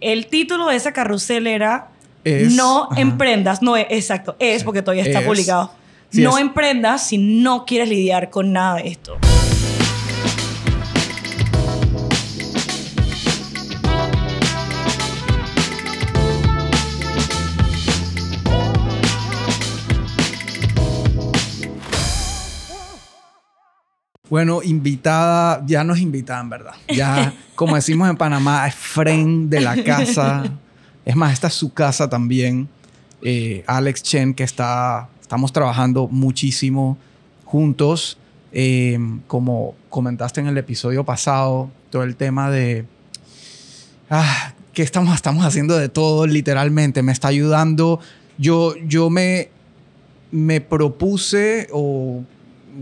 [0.00, 1.88] El título de esa carrusel era
[2.24, 3.00] Es- No ajá.
[3.00, 5.26] emprendas, no es, exacto, es porque todavía está Es.
[5.26, 5.72] publicado.
[6.10, 9.18] Sí, no emprendas si no quieres lidiar con nada de esto.
[24.30, 26.74] Bueno, invitada, ya nos invitada, en verdad.
[26.94, 30.44] Ya, como decimos en Panamá, es friend de la casa.
[31.04, 32.68] Es más, esta es su casa también.
[33.22, 36.98] Eh, Alex Chen, que está, estamos trabajando muchísimo
[37.46, 38.18] juntos.
[38.52, 42.84] Eh, como comentaste en el episodio pasado, todo el tema de...
[44.10, 47.02] Ah, que estamos, estamos haciendo de todo, literalmente.
[47.02, 48.00] Me está ayudando.
[48.36, 49.48] Yo, yo me,
[50.30, 52.22] me propuse o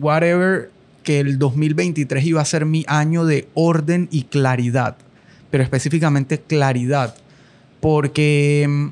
[0.01, 0.71] whatever
[1.07, 4.97] que el 2023 iba a ser mi año de orden y claridad,
[5.53, 7.15] pero específicamente claridad,
[7.81, 8.89] porque mm,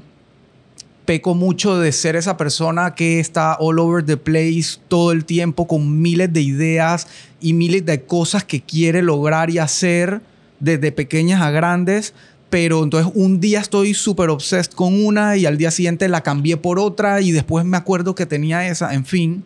[1.06, 5.66] peco mucho de ser esa persona que está all over the place todo el tiempo
[5.66, 7.08] con miles de ideas
[7.40, 10.20] y miles de cosas que quiere lograr y hacer
[10.60, 12.14] desde pequeñas a grandes,
[12.48, 16.56] pero entonces un día estoy súper obsessed con una y al día siguiente la cambié
[16.58, 19.44] por otra y después me acuerdo que tenía esa, en fin.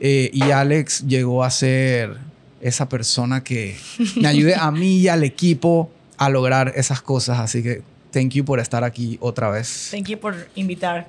[0.00, 2.16] Eh, y Alex llegó a ser
[2.60, 3.76] esa persona que
[4.16, 7.38] me ayude a mí y al equipo a lograr esas cosas.
[7.38, 9.88] Así que thank you por estar aquí otra vez.
[9.90, 11.08] Thank you por invitar.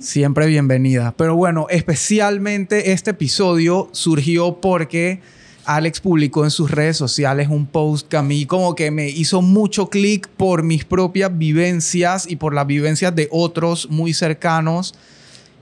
[0.00, 1.14] Siempre bienvenida.
[1.16, 5.20] Pero bueno, especialmente este episodio surgió porque
[5.64, 9.42] Alex publicó en sus redes sociales un post que a mí como que me hizo
[9.42, 14.94] mucho clic por mis propias vivencias y por las vivencias de otros muy cercanos.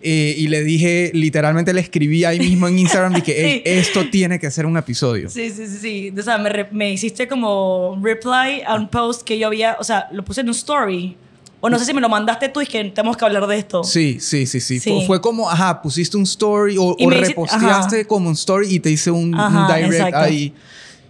[0.02, 3.62] Eh, y le dije, literalmente le escribí ahí mismo en Instagram, dije, "Ey, Sí.
[3.66, 5.28] esto tiene que ser un episodio.
[5.28, 6.14] Sí, sí, sí, sí.
[6.18, 9.84] O sea, me, re- me hiciste como reply a un post que yo había, o
[9.84, 11.16] sea, lo puse en un story.
[11.62, 13.84] O no sé si me lo mandaste tú y que tenemos que hablar de esto.
[13.84, 14.80] Sí, sí, sí, sí.
[14.80, 15.04] Sí.
[15.06, 19.10] Fue, como, ajá, pusiste un story o, o reposteaste como un story y te hice
[19.10, 20.18] un, un Ajá, direct exacto.
[20.20, 20.54] ahí.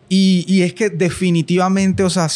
[0.09, 2.29] Y, y es que definitivamente, o sea,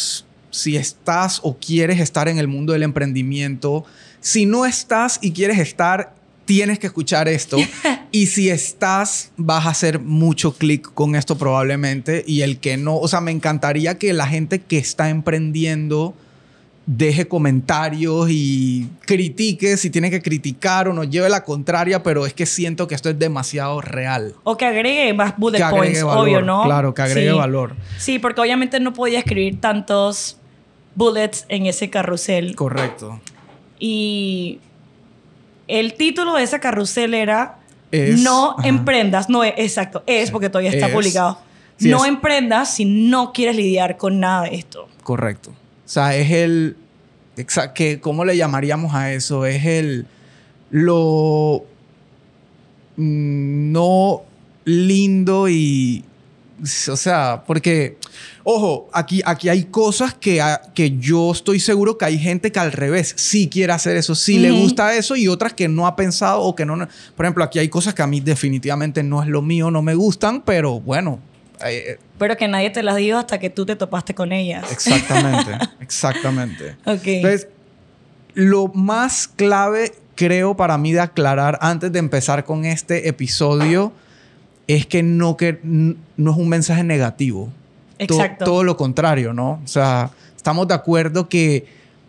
[0.49, 3.83] si estás o quieres estar en el mundo del emprendimiento,
[4.21, 6.13] si no estás y quieres estar,
[6.45, 7.57] tienes que escuchar esto.
[8.11, 12.23] y si estás, vas a hacer mucho clic con esto probablemente.
[12.25, 16.13] Y el que no, o sea, me encantaría que la gente que está emprendiendo
[16.87, 22.33] deje comentarios y critique si tiene que criticar o nos lleve la contraria, pero es
[22.35, 24.35] que siento que esto es demasiado real.
[24.43, 26.63] O que agregue más bullet que agregue points, valor, obvio, ¿no?
[26.63, 27.35] Claro, que agregue Sí.
[27.35, 27.75] valor.
[27.97, 30.37] Sí, porque obviamente no podía escribir tantos
[30.93, 32.55] bullets en ese carrusel.
[32.55, 33.19] Correcto.
[33.79, 34.59] Y
[35.67, 37.57] el título de ese carrusel era
[37.91, 38.67] Es- No ajá.
[38.67, 40.93] emprendas, no es, exacto, es porque todavía está Es.
[40.93, 41.39] publicado.
[41.77, 42.09] Sí, no es.
[42.09, 44.87] emprendas si no quieres lidiar con nada de esto.
[45.03, 45.49] Correcto.
[45.51, 46.77] O sea, es el...
[47.75, 49.45] que, ¿Cómo le llamaríamos a eso?
[49.45, 50.07] Es el...
[50.71, 51.63] Lo...
[52.97, 54.21] mm, No
[54.65, 56.03] lindo y...
[56.89, 57.97] O sea, porque...
[58.43, 62.59] Ojo, aquí, aquí hay cosas que, a- que yo estoy seguro que hay gente que
[62.59, 64.61] al revés sí quiere hacer eso, sí le Ujú.
[64.61, 66.87] gusta eso y otras que no ha pensado o que no...
[67.15, 69.95] Por ejemplo, aquí hay cosas que a mí definitivamente no es lo mío, no me
[69.95, 71.19] gustan, pero bueno...
[71.65, 74.71] eh, Pero que nadie te las dijo hasta que tú te topaste con ellas.
[74.71, 75.51] Exactamente,
[75.81, 76.77] exactamente.
[76.85, 77.01] Ok.
[77.05, 77.47] Entonces,
[78.33, 83.91] lo más clave, creo, para mí de aclarar antes de empezar con este episodio
[84.67, 87.49] es que no, que, no es un mensaje negativo.
[87.97, 88.45] To- Exacto.
[88.45, 89.61] todo lo contrario, ¿no?
[89.63, 91.65] O sea, estamos de acuerdo que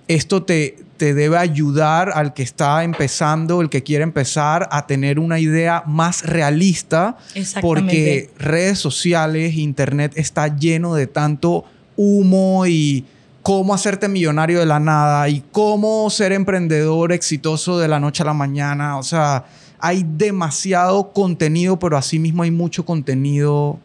[0.09, 5.19] esto te, te debe ayudar al que está empezando, el que quiere empezar, a tener
[5.19, 7.61] una idea más realista Exactamente.
[7.61, 11.65] porque redes sociales, internet está lleno de tanto
[11.97, 13.05] humo y
[13.43, 18.27] cómo hacerte millonario de la nada y cómo ser emprendedor exitoso de la noche a
[18.27, 18.99] la mañana.
[18.99, 19.45] O sea,
[19.87, 23.79] hay demasiado contenido, pero asimismo hay mucho contenido.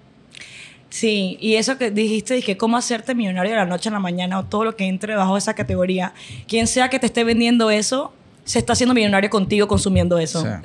[0.90, 4.40] Sí, y eso que dijiste, dije, cómo hacerte millonario de la noche a la mañana
[4.40, 6.14] o todo lo que entre bajo esa categoría.
[6.48, 8.12] Quien sea que te esté vendiendo eso,
[8.46, 10.42] se está haciendo millonario contigo consumiendo eso.
[10.42, 10.62] Sea,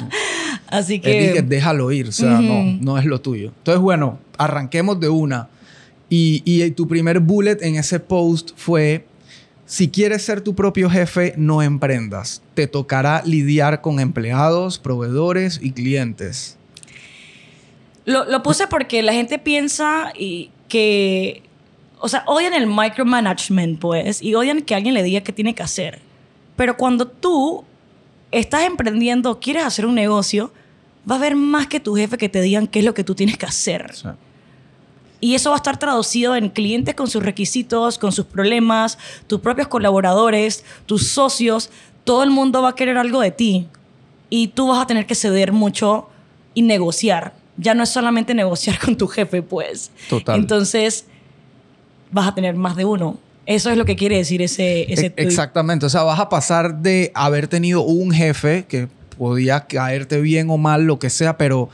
[0.68, 1.42] Así que que...
[1.42, 2.78] déjalo ir, o sea, no, Ujú.
[2.80, 3.52] no es lo tuyo.
[3.58, 5.48] Entonces, bueno, arranquemos de una.
[6.08, 9.04] Y, y tu primer bullet en ese post fue,
[9.66, 12.42] si quieres ser tu propio jefe, no emprendas.
[12.54, 16.58] Te tocará lidiar con empleados, proveedores y clientes.
[18.04, 21.42] Lo, lo puse porque la gente piensa y que,
[22.00, 25.62] o sea, odian el micromanagement, pues, y odian que alguien le diga qué tiene que
[25.62, 26.00] hacer.
[26.56, 27.64] Pero cuando tú
[28.30, 30.52] estás emprendiendo, quieres hacer un negocio,
[31.08, 33.14] va a haber más que tu jefe que te digan qué es lo que tú
[33.14, 33.90] tienes que hacer.
[33.90, 34.16] O sea,
[35.22, 38.98] Y eso va a estar traducido en clientes con sus requisitos, con sus problemas,
[39.28, 41.70] tus propios colaboradores, tus socios.
[42.02, 43.68] Todo el mundo va a querer algo de ti.
[44.30, 46.08] Y tú vas a tener que ceder mucho
[46.54, 47.34] y negociar.
[47.56, 49.92] Ya no es solamente negociar con tu jefe, pues.
[50.08, 50.40] Total.
[50.40, 51.06] Entonces,
[52.10, 53.16] vas a tener más de uno.
[53.46, 55.86] Eso es lo que quiere decir ese, ese E- Exactamente.
[55.86, 60.58] O sea, vas a pasar de haber tenido un jefe que podía caerte bien o
[60.58, 61.68] mal, lo que sea, pero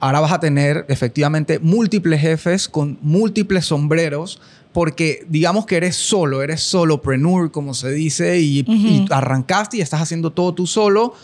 [0.00, 4.40] ahora vas a tener efectivamente múltiples jefes con múltiples sombreros.
[4.72, 10.00] Porque digamos que eres solo, eres solopreneur, como se dice, y, y arrancaste y estás
[10.00, 11.14] haciendo todo tú solo.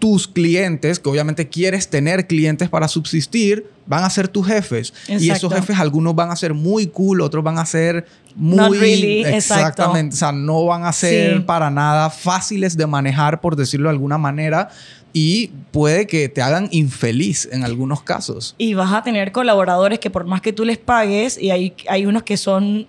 [0.00, 4.92] Tus clientes, que obviamente quieres tener clientes para subsistir, van a ser tus jefes.
[5.06, 8.56] Y esos jefes, algunos van a ser muy cool, otros van a ser muy.
[8.56, 9.36] Not really, exacto.
[9.36, 10.14] Exactamente.
[10.14, 11.40] O sea, no van a ser Sí.
[11.40, 14.70] para nada fáciles de manejar, por decirlo de alguna manera,
[15.12, 18.54] y puede que te hagan infeliz en algunos casos.
[18.56, 22.06] Y vas a tener colaboradores que por más que tú les pagues, y hay, hay
[22.06, 22.86] unos que son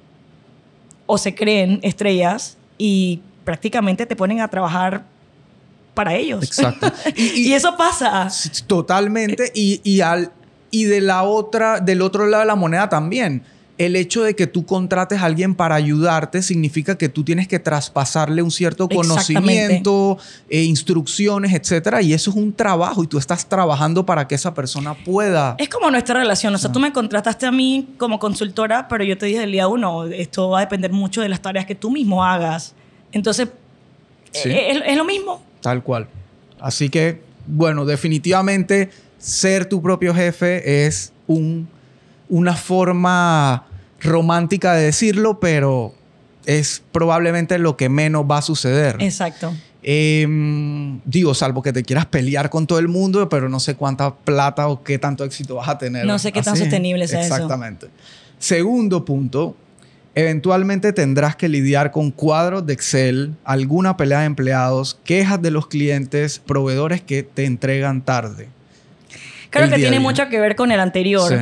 [1.07, 5.03] o se creen estrellas y prácticamente te ponen a trabajar
[5.93, 6.43] para ellos.
[6.43, 6.91] Exacto.
[7.15, 8.29] Y, eso pasa.
[8.67, 9.51] Totalmente.
[9.53, 10.31] Y, y, al,
[10.71, 13.43] y de la otra, del otro lado de la moneda también.
[13.77, 17.57] El hecho de que tú contrates a alguien para ayudarte significa que tú tienes que
[17.57, 22.01] traspasarle un cierto conocimiento, eh, instrucciones, etcétera.
[22.03, 25.55] Y eso es un trabajo y tú estás trabajando para que esa persona pueda.
[25.57, 26.53] Es como nuestra relación.
[26.53, 26.59] O Ah.
[26.59, 30.05] sea, tú me contrataste a mí como consultora, pero yo te dije el día uno,
[30.05, 32.75] esto va a depender mucho de las tareas que tú mismo hagas.
[33.11, 33.47] Entonces,
[34.31, 34.49] Sí.
[34.49, 35.41] eh, es, es lo mismo.
[35.61, 36.07] Tal cual.
[36.59, 41.67] Así que, bueno, definitivamente ser tu propio jefe es un,
[42.29, 43.65] una forma
[43.99, 45.93] romántica de decirlo, pero
[46.45, 48.97] es probablemente lo que menos va a suceder.
[48.99, 49.53] Exacto.
[49.83, 54.13] Em, digo, salvo que te quieras pelear con todo el mundo, pero no sé cuánta
[54.13, 56.05] plata o qué tanto éxito vas a tener.
[56.05, 56.63] No sé qué tan así.
[56.63, 57.33] sostenible sea eso.
[57.33, 57.87] Exactamente.
[58.37, 59.55] Segundo punto,
[60.15, 65.67] eventualmente tendrás que lidiar con cuadros de Excel, alguna pelea de empleados, quejas de los
[65.67, 68.49] clientes, proveedores que te entregan tarde.
[69.49, 71.27] Creo que tiene mucho que ver con el anterior.
[71.29, 71.35] Sí.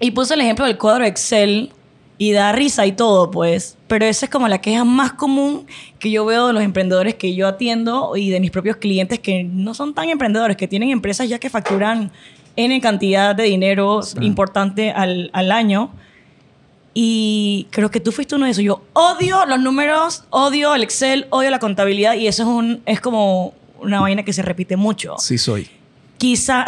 [0.00, 1.70] Y puse el ejemplo del cuadro Excel
[2.18, 3.76] y da risa y todo, pues.
[3.86, 5.66] Pero esa es como la queja más común
[6.00, 9.44] que yo veo de los emprendedores que yo atiendo y de mis propios clientes que
[9.44, 12.10] no son tan emprendedores, que tienen empresas ya que facturan
[12.56, 14.18] N cantidad de dinero Sí.
[14.22, 15.90] importante al, al año.
[17.00, 18.64] Y creo que tú fuiste uno de esos.
[18.64, 23.00] Yo odio los números, odio el Excel, odio la contabilidad y eso es, un, es
[23.00, 25.70] como una vaina que se repite mucho Sí soy.
[26.16, 26.64] quizá,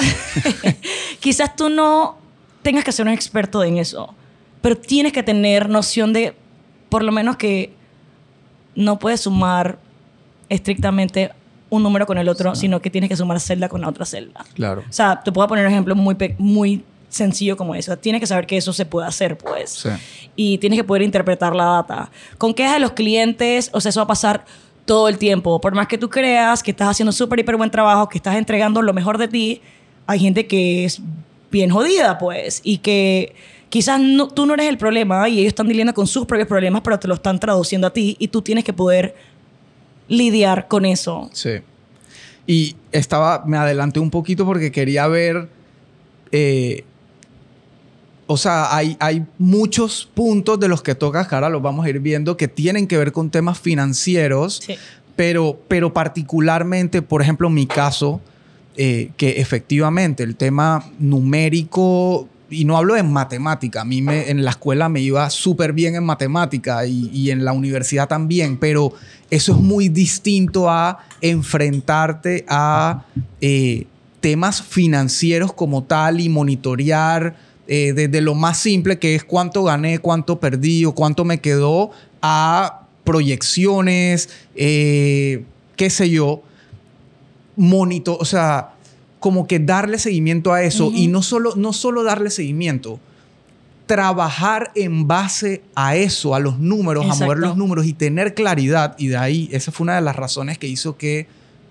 [1.19, 2.17] quizás tú no
[2.63, 4.15] tengas que ser un experto en eso,
[4.63, 6.37] pero tienes que tener noción de,
[6.91, 7.73] por lo menos que
[8.77, 9.81] no puedes sumar
[10.49, 11.33] estrictamente
[11.71, 14.45] un número con el otro, sino que tienes que sumar celda con la otra celda.
[14.55, 14.85] Claro.
[14.89, 17.95] O sea, te puedo poner un ejemplo muy, muy sencillo como eso.
[17.99, 19.71] Tienes que saber que eso se puede hacer, pues.
[19.71, 19.89] Sí.
[20.37, 22.11] Y tienes que poder interpretar la data.
[22.39, 24.45] Con quejas de los clientes, o sea, eso va a pasar
[24.87, 25.61] todo el tiempo.
[25.61, 28.81] Por más que tú creas que estás haciendo súper, hiper buen trabajo, que estás entregando
[28.81, 29.61] lo mejor de ti,
[30.07, 31.01] hay gente que es
[31.51, 32.61] bien jodida, pues.
[32.65, 33.35] Y que
[33.69, 36.81] quizás no- tú no eres el problema y ellos están lidiando con sus propios problemas,
[36.83, 39.15] pero te lo están traduciendo a ti y tú tienes que poder
[40.09, 41.29] lidiar con eso.
[41.33, 41.51] Sí.
[42.47, 45.49] Y estaba, me adelanté un poquito porque quería ver,
[46.33, 46.85] eh,
[48.33, 51.89] o sea, hay, hay muchos puntos de los que tocas, que ahora los vamos a
[51.89, 54.75] ir viendo, que tienen que ver con temas financieros, Sí.
[55.17, 58.21] pero, pero particularmente, por ejemplo, mi caso,
[58.77, 64.45] eh, que efectivamente el tema numérico, y no hablo de matemática, a mí me, en
[64.45, 68.93] la escuela me iba súper bien en matemática y, y en la universidad también, pero
[69.31, 73.05] eso es muy distinto a enfrentarte a
[73.41, 73.87] eh,
[74.21, 80.01] temas financieros como tal y monitorear eh, desde lo más simple que es cuánto gané,
[80.01, 85.45] cuánto perdí o cuánto me quedó, a proyecciones, eh,
[85.77, 86.43] qué sé yo,
[87.55, 88.71] monitor, o sea,
[89.21, 90.97] como que darle seguimiento a eso Ujú.
[90.97, 92.99] y no solo, no solo darle seguimiento,
[93.87, 97.47] trabajar en base a eso, a los números, a mover Exacto.
[97.47, 98.97] los números y tener claridad.
[98.99, 101.29] Y de ahí, esa fue una de las razones que hizo que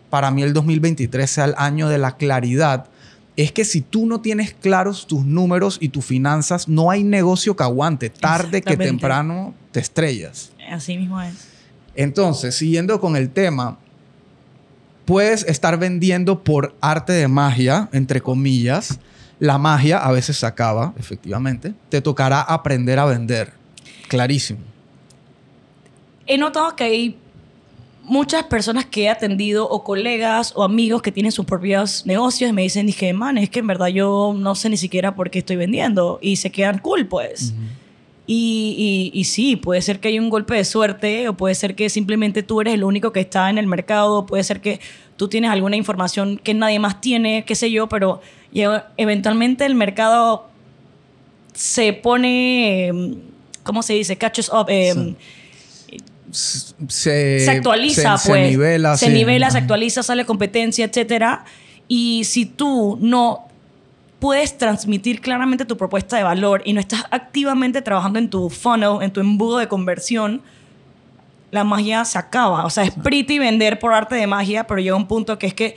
[0.09, 2.85] para mí el 2023 sea el año de la claridad.
[3.39, 7.55] Es que si tú no tienes claros tus números y tus finanzas, no hay negocio
[7.55, 8.09] que aguante.
[8.09, 10.51] Tarde que temprano te estrellas.
[10.69, 11.47] Así mismo es.
[11.95, 13.77] Entonces, siguiendo con el tema,
[15.05, 18.99] puedes estar vendiendo por arte de magia, entre comillas.
[19.39, 21.73] La magia a veces se acaba, efectivamente.
[21.87, 23.53] Te tocará aprender a vender.
[24.09, 24.59] Clarísimo.
[26.27, 27.17] he notado que hay
[28.09, 32.63] muchas personas que he atendido o colegas o amigos que tienen sus propios negocios me
[32.63, 35.55] dicen, dije, man, es que en verdad yo no sé ni siquiera por qué estoy
[35.55, 37.53] vendiendo y se quedan cool, pues.
[38.25, 41.75] Y, y, y, sí, puede ser que hay un golpe de suerte o puede ser
[41.75, 44.79] que simplemente tú eres el único que está en el mercado, puede ser que
[45.15, 48.21] tú tienes alguna información que nadie más tiene, qué sé yo, pero
[48.97, 50.47] eventualmente el mercado
[51.53, 52.91] se pone,
[53.63, 54.17] ¿cómo se dice?
[54.17, 54.65] Catches up.
[54.69, 55.15] Eh,
[56.31, 58.21] se, actualiza, pues.
[58.21, 61.45] Se nivela, se, nivela, se actualiza, sale competencia, etcétera.
[61.87, 63.47] Y si tú no
[64.19, 69.01] puedes transmitir claramente tu propuesta de valor y no estás activamente trabajando en tu funnel,
[69.01, 70.41] en tu embudo de conversión,
[71.51, 72.65] la magia se acaba.
[72.65, 75.53] O sea, es pretty vender por arte de magia, pero llega un punto que es
[75.53, 75.75] que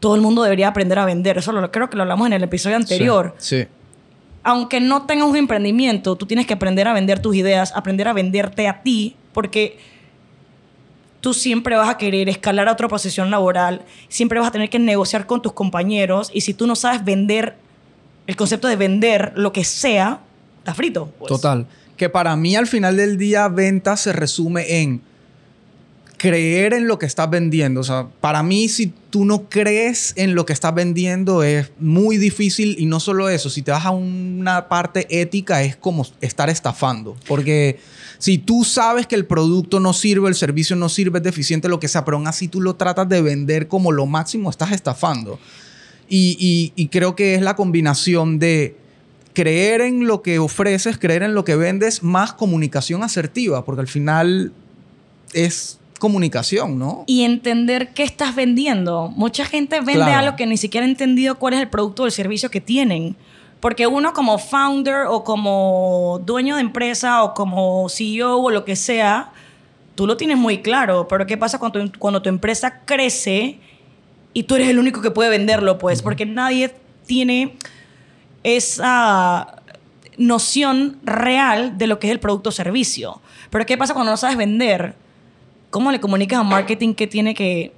[0.00, 1.38] todo el mundo debería aprender a vender.
[1.38, 3.34] Eso lo, creo que lo hablamos en el episodio anterior.
[3.38, 3.66] Sí.
[4.42, 8.12] Aunque no tengas un emprendimiento, tú tienes que aprender a vender tus ideas, aprender a
[8.12, 9.76] venderte a ti, porque
[11.20, 14.78] tú siempre vas a querer escalar a otra posición laboral, siempre vas a tener que
[14.78, 17.54] negociar con tus compañeros y si tú no sabes vender,
[18.26, 20.20] el concepto de vender lo que sea,
[20.60, 21.12] está frito.
[21.18, 21.28] Pues.
[21.28, 21.66] Total.
[21.98, 25.02] Que para mí al final del día venta se resume en
[26.16, 27.80] creer en lo que estás vendiendo.
[27.80, 32.16] O sea, para mí si tú no crees en lo que estás vendiendo es muy
[32.16, 36.48] difícil y no solo eso, si te vas a una parte ética es como estar
[36.48, 37.16] estafando.
[37.28, 37.78] Porque
[38.18, 41.80] si tú sabes que el producto no sirve, el servicio no sirve, es deficiente, lo
[41.80, 45.38] que sea, pero aún así tú lo tratas de vender como lo máximo, estás estafando.
[46.08, 48.76] Y, creo que es la combinación de
[49.34, 53.88] creer en lo que ofreces, creer en lo que vendes, más comunicación asertiva, porque al
[53.88, 54.52] final
[55.34, 57.04] es comunicación, ¿no?
[57.06, 59.12] Y entender qué estás vendiendo.
[59.16, 62.12] Mucha gente vende algo que ni siquiera ha entendido cuál es el producto o el
[62.12, 63.16] servicio que tienen.
[63.60, 68.76] Porque uno como founder o como dueño de empresa o como CEO o lo que
[68.76, 69.32] sea,
[69.94, 71.08] tú lo tienes muy claro.
[71.08, 73.58] Pero ¿qué pasa cuando tu, cuando tu empresa crece
[74.32, 75.78] y tú eres el único que puede venderlo?
[75.78, 76.74] Pues porque nadie
[77.06, 77.56] tiene
[78.42, 79.62] esa
[80.18, 83.20] noción real de lo que es el producto o servicio.
[83.50, 84.94] Pero ¿qué pasa cuando no sabes vender?
[85.76, 87.70] ¿Cómo le comunicas a marketing qué tiene que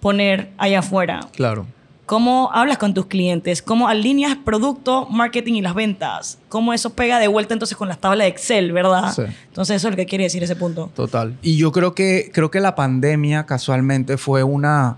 [0.00, 1.20] poner allá afuera?
[1.34, 1.66] Claro.
[2.06, 3.60] ¿Cómo hablas con tus clientes?
[3.60, 6.38] ¿Cómo alineas producto, marketing y las ventas?
[6.48, 9.12] ¿Cómo eso pega de vuelta entonces con las tablas de Excel, verdad?
[9.14, 9.24] Sí.
[9.48, 10.90] Entonces eso es lo que quiere decir ese punto.
[10.96, 11.36] Total.
[11.42, 14.96] Y yo creo que, creo que la pandemia casualmente fue una...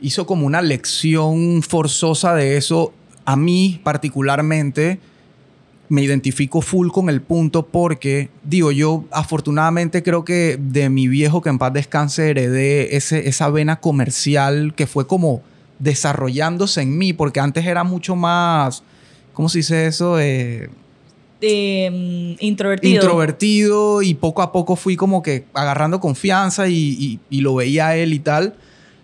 [0.00, 2.92] hizo como una lección forzosa de eso.
[3.24, 4.98] A mí particularmente
[5.88, 11.40] me identifico full con el punto porque, digo, yo afortunadamente creo que de mi viejo
[11.40, 15.42] que en paz descanse heredé ese, esa vena comercial que fue como
[15.78, 18.82] desarrollándose en mí, porque antes era mucho más,
[19.32, 20.18] ¿cómo se dice eso?
[20.20, 20.68] Eh,
[21.40, 22.94] mm, introvertido.
[22.94, 28.18] Introvertido y poco a poco fui como que agarrando confianza y, lo veía él y
[28.18, 28.54] tal.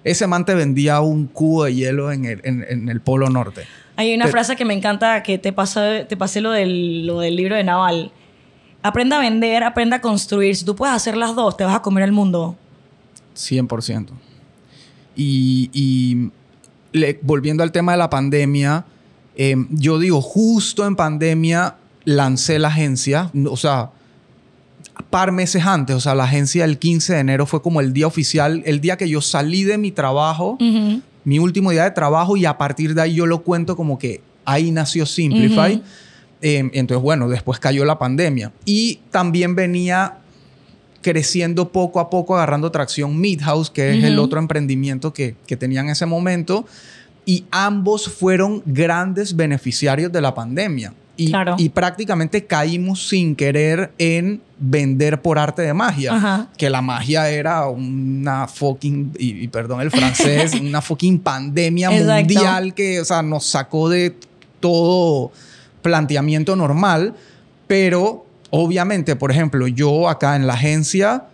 [0.03, 3.63] Ese man te vendía un cubo de hielo en el, Polo Norte.
[3.97, 7.37] Hay una frase que me encanta que te, pasé, te pasé lo del, lo del
[7.37, 8.11] libro de Naval.
[8.83, 10.57] Aprenda a vender, aprenda a construir.
[10.57, 12.57] Si tú puedes hacer las dos, te vas a comer el mundo.
[13.37, 14.09] 100%.
[15.17, 16.31] Y, y
[17.23, 18.85] volviendo al tema de la pandemia,
[19.37, 23.91] em, yo digo, justo en pandemia lancé la agencia, o sea,
[25.11, 28.07] par meses antes, o sea, la agencia el 15 de enero fue como el día
[28.07, 30.59] oficial, el día que yo salí de mi trabajo,
[31.25, 34.21] mi último día de trabajo y a partir de ahí yo lo cuento como que
[34.45, 35.83] ahí nació Simplify.
[36.41, 40.19] Em, entonces, bueno, después cayó la pandemia y también venía
[41.01, 45.81] creciendo poco a poco, agarrando tracción Midhouse, que es el otro emprendimiento que, que tenía
[45.81, 46.67] en ese momento.
[47.27, 50.93] Y ambos fueron grandes beneficiarios de la pandemia.
[51.17, 56.49] Y, y, prácticamente caímos sin querer en vender por arte de magia.
[56.57, 63.01] Que la magia era una fucking, y, perdón el francés, una fucking pandemia mundial que,
[63.01, 64.17] o sea, nos sacó de
[64.61, 65.31] todo
[65.83, 67.15] planteamiento normal.
[67.67, 71.25] Pero obviamente, por ejemplo, yo acá en la agencia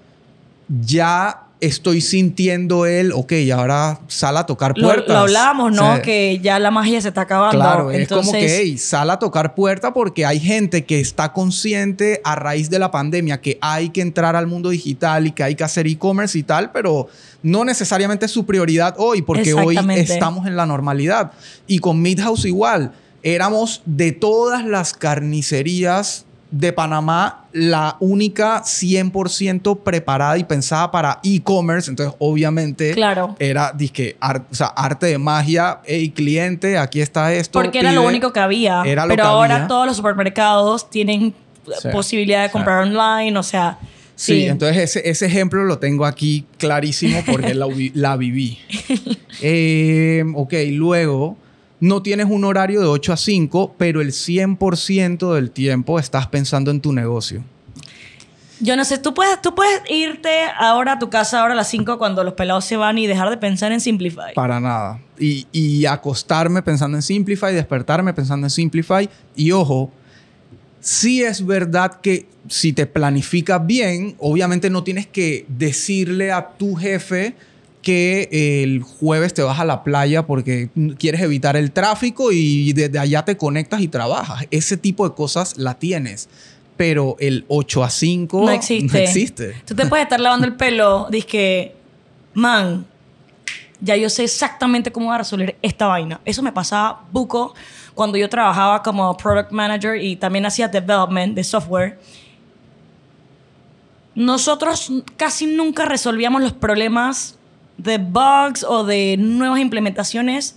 [0.69, 5.09] ya estoy sintiendo él, ok, ahora sal a tocar puertas.
[5.09, 6.01] Lo, hablábamos, ¿no?
[6.03, 7.59] que ya la magia se está acabando.
[7.59, 12.21] Claro, es como que, hey, sal a tocar puerta porque hay gente que está consciente
[12.25, 15.55] a raíz de la pandemia que hay que entrar al mundo digital y que hay
[15.55, 17.09] que hacer e-commerce y tal, pero
[17.43, 21.33] no necesariamente es su prioridad hoy porque hoy estamos en la normalidad.
[21.67, 30.39] Y con Midhouse igual, éramos de todas las carnicerías de Panamá la única 100% preparada
[30.39, 31.91] y pensada para e-commerce.
[31.91, 33.37] Entonces, obviamente, claro.
[33.39, 35.81] era disque, o sea, arte de magia.
[35.85, 37.61] Hey, cliente, aquí está esto.
[37.61, 38.83] Porque era lo único que había.
[38.85, 41.35] Pero ahora todos los supermercados tienen
[41.93, 43.79] posibilidad de comprar online, o sea.
[44.15, 48.59] Sí, entonces ese, ejemplo lo tengo aquí clarísimo porque la, viví.
[49.43, 51.39] Eh, ok, luego
[51.81, 56.71] no tienes un horario de 8 a 5, pero el 100% del tiempo estás pensando
[56.71, 57.43] en tu negocio.
[58.63, 61.69] Yo no sé, tú puedes, tú puedes irte ahora a tu casa ahora a las
[61.69, 64.35] 5 cuando los pelados se van y dejar de pensar en Simplify.
[64.35, 65.01] Para nada.
[65.19, 69.09] Y, y acostarme pensando en Simplify, despertarme pensando en Simplify.
[69.35, 69.91] Y ojo,
[70.81, 76.75] sí es verdad que si te planificas bien, obviamente no tienes que decirle a tu
[76.75, 77.35] jefe
[77.83, 82.99] que el jueves te vas a la playa porque quieres evitar el tráfico y desde
[82.99, 84.47] allá te conectas y trabajas.
[84.51, 86.29] Ese tipo de cosas la tienes.
[86.77, 88.99] Pero el 8 a 5 no existe.
[88.99, 89.55] No existe.
[89.67, 91.75] Tú te puedes estar lavando el pelo, que,
[92.33, 92.87] man,
[93.81, 96.21] ya yo sé exactamente cómo voy a resolver esta vaina.
[96.25, 97.55] Eso me pasaba buco
[97.95, 101.99] cuando yo trabajaba como product manager y también hacía development de software.
[104.15, 107.37] Nosotros casi nunca resolvíamos los problemas
[107.83, 110.57] de bugs o de nuevas implementaciones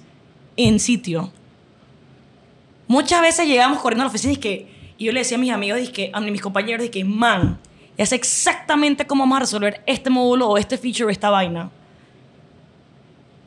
[0.57, 1.31] en sitio.
[2.87, 5.51] Muchas veces llegamos corriendo a la oficina y, que, y yo le decía a mis
[5.51, 7.59] amigos, y que, a mis compañeros, y que, man,
[7.97, 11.69] ya sé exactamente cómo vamos a resolver este módulo o este feature o esta vaina.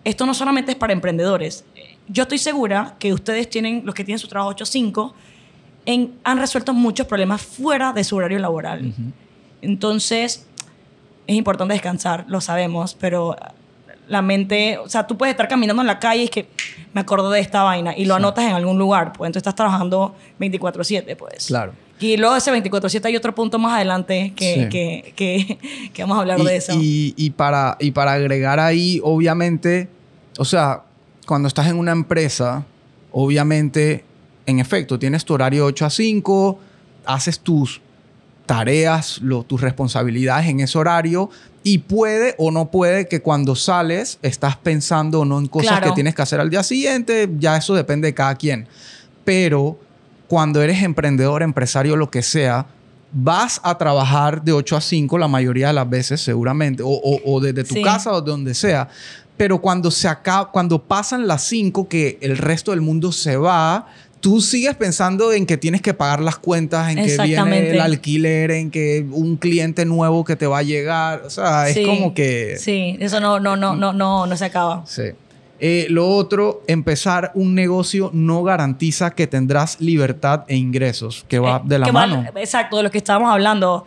[0.05, 1.65] Esto no solamente es para emprendedores.
[2.09, 5.13] Yo estoy segura que ustedes tienen, los que tienen su trabajo 8-5,
[6.25, 8.95] han resuelto muchos problemas fuera de su horario laboral.
[9.61, 10.47] Entonces,
[11.27, 13.37] es importante descansar, lo sabemos, pero
[14.09, 16.49] la mente, o sea, tú puedes estar caminando en la calle y es que
[16.93, 20.15] me acuerdo de esta vaina y lo anotas en algún lugar, pues entonces estás trabajando
[20.39, 21.47] 24/7, pues.
[21.47, 21.73] Claro.
[21.99, 25.59] Y luego de ese 24/7 hay otro punto más adelante que, que, que,
[25.93, 26.73] que, vamos a hablar de eso.
[26.75, 29.89] Y, y, para, y para agregar ahí, obviamente,
[30.39, 30.83] o sea,
[31.27, 32.65] cuando estás en una empresa,
[33.13, 34.05] obviamente,
[34.45, 36.59] en efecto, tienes tu horario 8 a 5,
[37.07, 37.81] haces tus
[38.47, 41.31] tareas, lo, tus responsabilidades en ese horario
[41.63, 45.91] y puede o no puede que cuando sales estás pensando o no en cosas que
[45.93, 48.69] tienes que hacer al día siguiente, ya eso depende de cada quien.
[49.25, 49.79] Pero
[50.29, 52.67] cuando eres emprendedor, empresario, lo que sea,
[53.13, 57.41] vas a trabajar de 8 a 5 la mayoría de las veces seguramente, o, o,
[57.41, 58.89] desde tu casa o de donde sea.
[59.37, 63.89] Pero cuando se acaba, cuando pasan las 5 que el resto del mundo se va,
[64.27, 68.51] tú sigues pensando en que tienes que pagar las cuentas, en que viene el alquiler,
[68.51, 71.23] en que un cliente nuevo que te va a llegar.
[71.25, 72.57] O sea, es como que.
[72.59, 74.85] Sí, eso no, no, no, no, no, no se acaba.
[74.85, 75.13] Sí.
[75.61, 81.59] Eh, lo otro, empezar un negocio no garantiza que tendrás libertad e ingresos, que va
[81.59, 82.25] eh, de la mano.
[82.35, 83.87] exacto, de lo que estábamos hablando.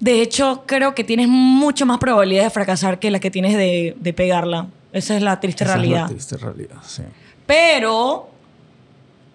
[0.00, 3.96] De hecho, creo que tienes mucho más probabilidad de fracasar que la que tienes de,
[3.96, 4.66] de pegarla.
[4.92, 6.06] Esa es la triste realidad.
[6.06, 7.04] Es la triste realidad, sí.
[7.48, 8.28] Pero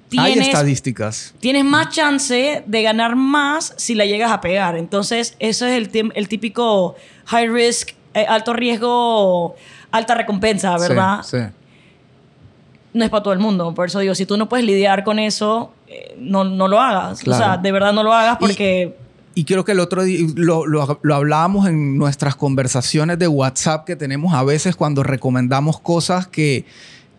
[0.07, 1.33] tienes, Hay estadísticas.
[1.39, 4.77] Tienes más chance de ganar más si la llegas a pegar.
[4.77, 6.95] Entonces, eso es el, el típico
[7.25, 9.55] high risk, eh, alto riesgo,
[9.89, 11.23] alta recompensa, ¿verdad?
[11.23, 11.39] Sí,
[12.93, 13.73] No es para todo el mundo.
[13.73, 17.27] Por eso digo, si tú no puedes lidiar con eso, eh, no, no, lo hagas.
[17.27, 18.95] O sea, de verdad no lo hagas porque...
[19.33, 23.83] Y, creo que el otro día lo, lo, lo, hablábamos en nuestras conversaciones de WhatsApp
[23.83, 26.65] que tenemos a veces cuando recomendamos cosas que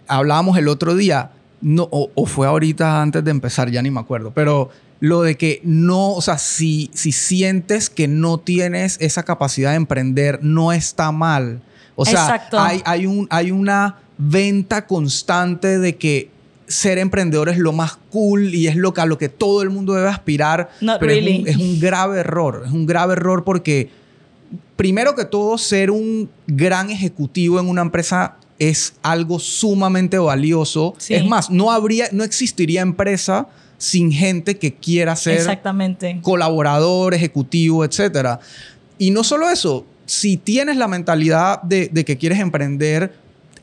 [0.08, 4.32] hablábamos el otro día, no, o, fue ahorita antes de empezar, ya ni me acuerdo,
[4.34, 9.70] pero lo de que no, o sea, si, si sientes que no tienes esa capacidad
[9.70, 11.62] de emprender, no está mal.
[11.96, 16.30] O sea, hay, hay, un, hay una venta constante de que
[16.66, 19.70] ser emprendedor es lo más cool y es lo que, a lo que todo el
[19.70, 20.70] mundo debe aspirar.
[21.00, 22.62] pero es, un, es un grave error.
[22.66, 23.90] Es un grave error porque,
[24.76, 30.94] primero que todo, ser un gran ejecutivo en una empresa es algo sumamente valioso.
[31.08, 36.18] Es más, no habría, no existiría empresa sin gente que quiera ser Exactamente.
[36.22, 38.38] colaborador, ejecutivo, etc.
[38.98, 43.12] Y no solo eso, si tienes la mentalidad de, de que quieres emprender,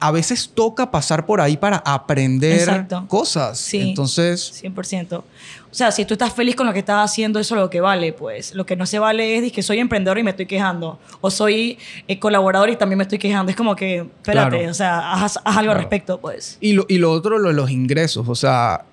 [0.02, 3.60] a veces toca pasar por ahí para aprender cosas.
[3.60, 4.52] Sí, Entonces...
[4.64, 5.18] 100%.
[5.18, 5.24] O
[5.70, 8.12] sea, si tú estás feliz con lo que estás haciendo, eso es lo que vale,
[8.12, 8.56] pues.
[8.56, 11.00] Lo que no se vale es que soy emprendedor y me estoy quejando.
[11.22, 13.52] O soy eh, colaborador y también me estoy quejando.
[13.52, 16.58] Es como que, espérate, o sea, haz, algo al respecto, pues.
[16.60, 18.28] Y lo, y lo otro, lo de los ingresos.
[18.28, 18.84] O sea,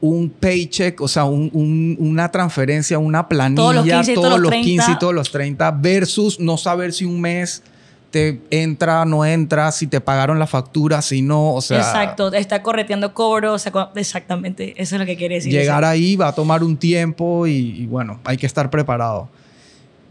[0.00, 4.92] un paycheck, o sea, un, una transferencia, una planilla todos los 15, todos los 15
[4.92, 7.62] y todos los 30 versus no saber si un mes
[8.50, 11.78] entra, no entra, si te pagaron la factura, si no, o sea...
[11.78, 13.56] Exacto, está correteando cobro,
[13.94, 15.52] exactamente, eso es lo que quiere decir.
[15.52, 19.28] Llegar ahí va a tomar un tiempo y, bueno, hay que estar preparado.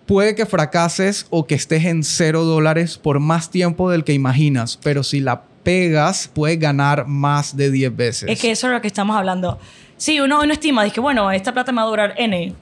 [0.06, 4.80] Puede que fracases o que estés en cero dólares por más tiempo del que imaginas,
[4.82, 8.30] pero si la pegas, puedes ganar más de 10 veces.
[8.30, 9.60] Es que eso es lo que estamos hablando.
[9.98, 12.54] Sí, uno, uno estima, dice bueno, esta plata me va a durar N.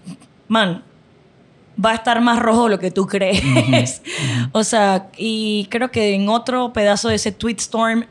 [0.48, 0.84] Man,
[1.84, 4.02] va a estar más rojo de lo que tú crees.
[4.52, 8.06] o sea, y creo que en otro pedazo de ese tweet storm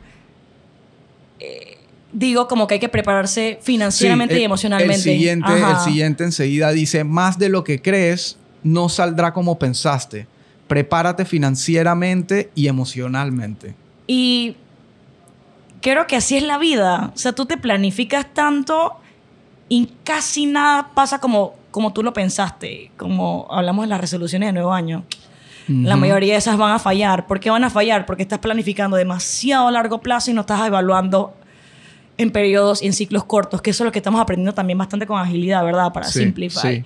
[1.39, 1.77] eh,
[2.13, 4.95] digo como que hay que prepararse financieramente Sí, y emocionalmente.
[4.95, 10.27] El siguiente, el siguiente enseguida dice, más de lo que crees no saldrá como pensaste.
[10.67, 13.75] Prepárate financieramente y emocionalmente.
[14.07, 14.55] Y
[15.81, 17.11] creo que así es la vida.
[17.13, 18.93] O sea, tú te planificas tanto
[19.67, 22.91] y casi nada pasa como, como tú lo pensaste.
[22.95, 25.03] Como hablamos de las resoluciones de nuevo año.
[25.67, 25.99] La Ujú.
[26.01, 27.25] mayoría de esas van a fallar.
[27.27, 28.05] ¿Por qué van a fallar?
[28.05, 31.33] Porque estás planificando demasiado a largo plazo y no estás evaluando
[32.17, 35.07] en periodos y en ciclos cortos, que eso es lo que estamos aprendiendo también bastante
[35.07, 35.91] con agilidad, ¿verdad?
[35.91, 36.71] Para Sí, simplificar.
[36.71, 36.83] sí.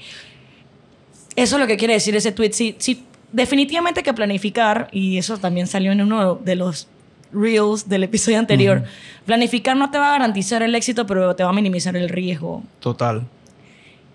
[1.35, 2.51] Eso es lo que quiere decir ese tweet.
[2.53, 6.87] Sí, sí, definitivamente hay que planificar, y eso también salió en uno de los
[7.33, 8.83] reels del episodio anterior.
[9.25, 12.63] Planificar no te va a garantizar el éxito, pero te va a minimizar el riesgo.
[12.79, 13.23] Total.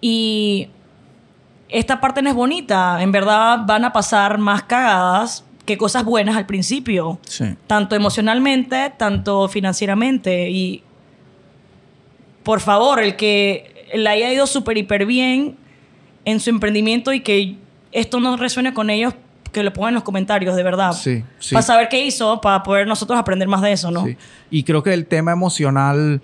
[0.02, 0.68] Y
[1.70, 3.02] esta parte no es bonita.
[3.02, 7.18] En verdad van a pasar más cagadas que cosas buenas al principio.
[7.22, 7.56] Sí.
[7.66, 10.50] Tanto emocionalmente, tanto financieramente.
[10.50, 10.82] Y
[12.42, 15.56] por favor, el que le haya ido súper, hiper bien
[16.24, 17.56] en su emprendimiento y que
[17.92, 19.14] esto no resuene con ellos,
[19.52, 20.92] que lo pongan en los comentarios, de verdad.
[20.92, 21.54] Sí, sí.
[21.54, 24.04] Para saber qué hizo, para poder nosotros aprender más de eso, ¿no?
[24.04, 24.16] Sí.
[24.50, 26.22] Y creo que el tema emocional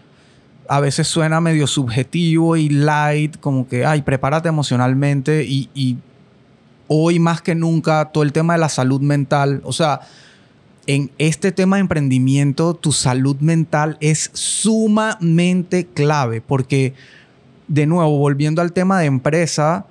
[0.68, 5.96] a veces suena medio subjetivo y light, como que, ay, prepárate emocionalmente y, y
[6.88, 10.00] hoy más que nunca todo el tema de la salud mental, o sea,
[10.86, 16.94] en este tema de emprendimiento, tu salud mental es sumamente clave porque,
[17.68, 19.84] de nuevo, volviendo al tema de empresa,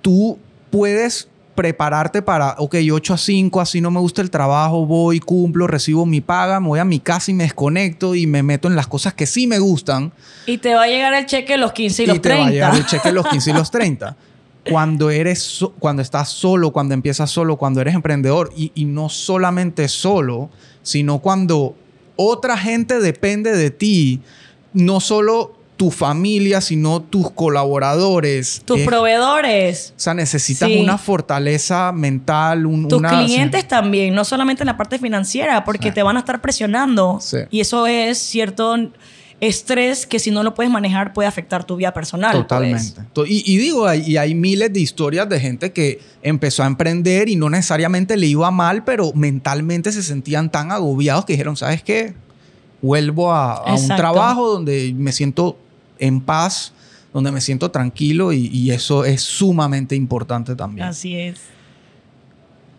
[0.00, 0.38] tú
[0.70, 5.66] puedes prepararte para, ok, 8 a 5, así no me gusta el trabajo, voy, cumplo,
[5.66, 8.76] recibo mi paga, me voy a mi casa y me desconecto y me meto en
[8.76, 10.12] las cosas que sí me gustan.
[10.46, 12.52] Y te va a llegar el cheque los 15 y los te va a 30.
[12.52, 14.16] llegar el cheque los 15 y los 30.
[14.70, 19.08] Cuando eres, so- cuando estás solo, cuando empiezas solo, cuando eres emprendedor y, y no
[19.08, 20.50] solamente solo,
[20.82, 21.74] sino cuando
[22.16, 24.20] otra gente depende de ti,
[24.72, 28.62] no solo tu familia, sino tus colaboradores.
[28.64, 29.94] Tus Es- proveedores.
[29.96, 30.78] o sea, necesitas Sí.
[30.78, 33.10] una fortaleza mental, un, Tus una...
[33.24, 35.94] clientes también, no solamente en la parte financiera, porque Sí.
[35.94, 37.18] te van a estar presionando.
[37.50, 38.76] Y eso es cierto
[39.40, 42.30] estrés que si no lo puedes manejar puede afectar tu vida personal.
[42.30, 42.44] pues.
[42.44, 43.00] Totalmente.
[43.12, 46.66] To- Y, y digo, hay, y hay miles de historias de gente que empezó a
[46.66, 51.56] emprender y no necesariamente le iba mal, pero mentalmente se sentían tan agobiados que dijeron,
[51.56, 52.14] ¿sabes qué?
[52.80, 55.56] Vuelvo a, a un trabajo donde me siento
[55.98, 56.72] en paz,
[57.12, 60.86] donde me siento tranquilo y, y eso es sumamente importante también.
[60.88, 61.40] Así es.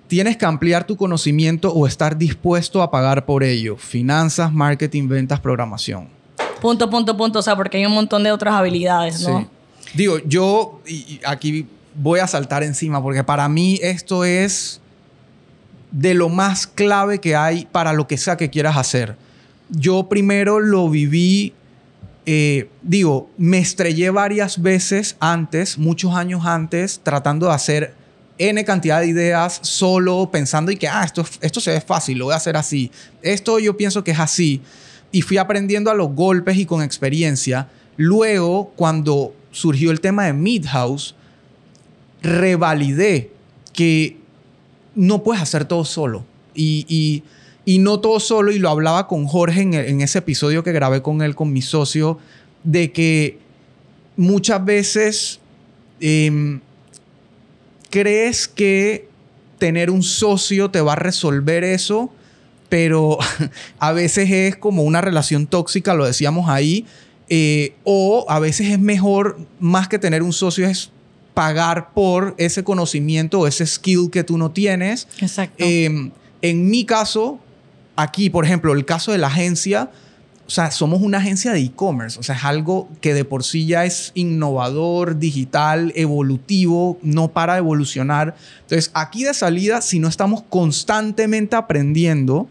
[0.07, 3.77] Tienes que ampliar tu conocimiento o estar dispuesto a pagar por ello.
[3.77, 6.07] Finanzas, marketing, ventas, programación.
[6.61, 7.39] Punto, punto, punto.
[7.39, 9.39] O sea, porque hay un montón de otras habilidades, ¿no?
[9.41, 9.47] Sí.
[9.95, 14.81] Digo, yo y- y aquí voy a saltar encima porque para mí esto es
[15.91, 19.15] de lo más clave que hay para lo que sea que quieras hacer.
[19.69, 21.53] Yo primero lo viví,
[22.25, 27.93] eh, digo, me estrellé varias veces antes, muchos años antes, tratando de hacer
[28.37, 32.25] N cantidad de ideas solo, pensando y que, ah, esto, esto se ve fácil, lo
[32.25, 32.91] voy a hacer así.
[33.21, 34.61] Esto yo pienso que es así.
[35.11, 37.69] Y fui aprendiendo a los golpes y con experiencia.
[37.97, 41.13] Luego, cuando surgió el tema de Midhouse,
[42.23, 43.31] revalidé
[43.73, 44.17] que
[44.95, 46.25] no puedes hacer todo solo.
[46.55, 47.23] Y, y-
[47.65, 51.01] y no todo solo, y lo hablaba con Jorge en, en ese episodio que grabé
[51.01, 52.19] con él, con mi socio,
[52.63, 53.37] de que
[54.15, 55.39] muchas veces
[55.99, 56.59] em,
[57.89, 59.07] crees que
[59.57, 62.11] tener un socio te va a resolver eso,
[62.69, 63.17] pero
[63.79, 66.85] a veces es como una relación tóxica, lo decíamos ahí,
[67.29, 70.91] eh, o a veces es mejor, más que tener un socio, es
[71.33, 75.07] pagar por ese conocimiento o ese skill que tú no tienes.
[75.19, 75.63] Exacto.
[75.63, 77.39] Eh, en mi caso,
[77.95, 79.91] aquí, por ejemplo, el caso de la agencia,
[80.45, 83.65] o sea, somos una agencia de e-commerce, o sea, es algo que de por sí
[83.65, 88.35] ya es innovador, digital, evolutivo, no para evolucionar.
[88.61, 92.49] Entonces, aquí de salida, si no estamos constantemente aprendiendo,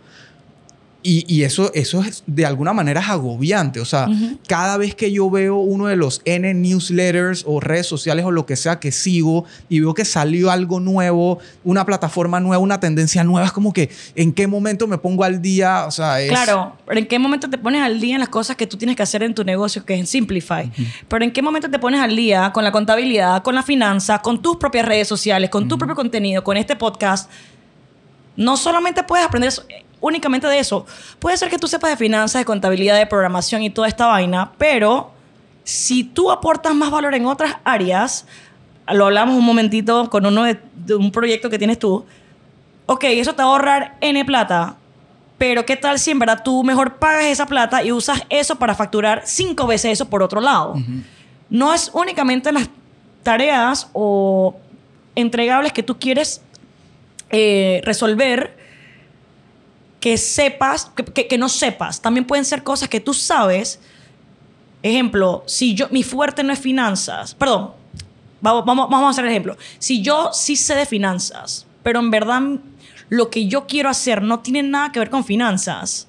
[1.02, 3.80] y, y eso, eso es de alguna manera es agobiante.
[3.80, 4.08] O sea,
[4.46, 8.46] cada vez que yo veo uno de los N newsletters o redes sociales o lo
[8.46, 13.24] que sea que sigo y veo que salió algo nuevo, una plataforma nueva, una tendencia
[13.24, 15.86] nueva, es como que en qué momento me pongo al día.
[15.86, 16.30] O sea, es.
[16.30, 18.96] Claro, pero ¿en qué momento te pones al día en las cosas que tú tienes
[18.96, 20.70] que hacer en tu negocio, que es en Simplify?
[21.08, 24.40] Pero ¿en qué momento te pones al día con la contabilidad, con la finanza, con
[24.40, 27.30] tus propias redes sociales, con tu propio contenido, con este podcast?
[28.36, 29.64] No solamente puedes aprender eso-
[30.02, 30.84] únicamente de eso.
[31.18, 34.52] Puede ser que tú sepas de finanzas, de contabilidad, de programación y toda esta vaina,
[34.58, 35.12] pero
[35.64, 38.26] si tú aportas más valor en otras áreas,
[38.88, 42.04] lo hablamos un momentito con uno de, de un proyecto que tienes tú,
[42.86, 44.76] ok, eso te va a ahorrar N plata,
[45.38, 48.74] Pero ¿qué tal si en verdad tú mejor pagas esa plata y usas eso para
[48.74, 50.76] facturar cinco veces eso por otro lado?
[51.48, 52.68] No es únicamente las
[53.22, 54.54] tareas o
[55.14, 56.42] entregables que tú quieres
[57.30, 58.56] eh, resolver
[60.02, 62.02] que sepas, que, que, no sepas.
[62.02, 63.78] También pueden ser cosas que tú sabes.
[64.82, 67.70] Ejemplo, si yo, mi fuerte no es finanzas, perdón,
[68.40, 69.56] vamos, vamos, vamos a hacer el ejemplo.
[69.78, 72.42] Si yo sí sé de finanzas, pero en verdad
[73.10, 76.08] lo que yo quiero hacer no tiene nada que ver con finanzas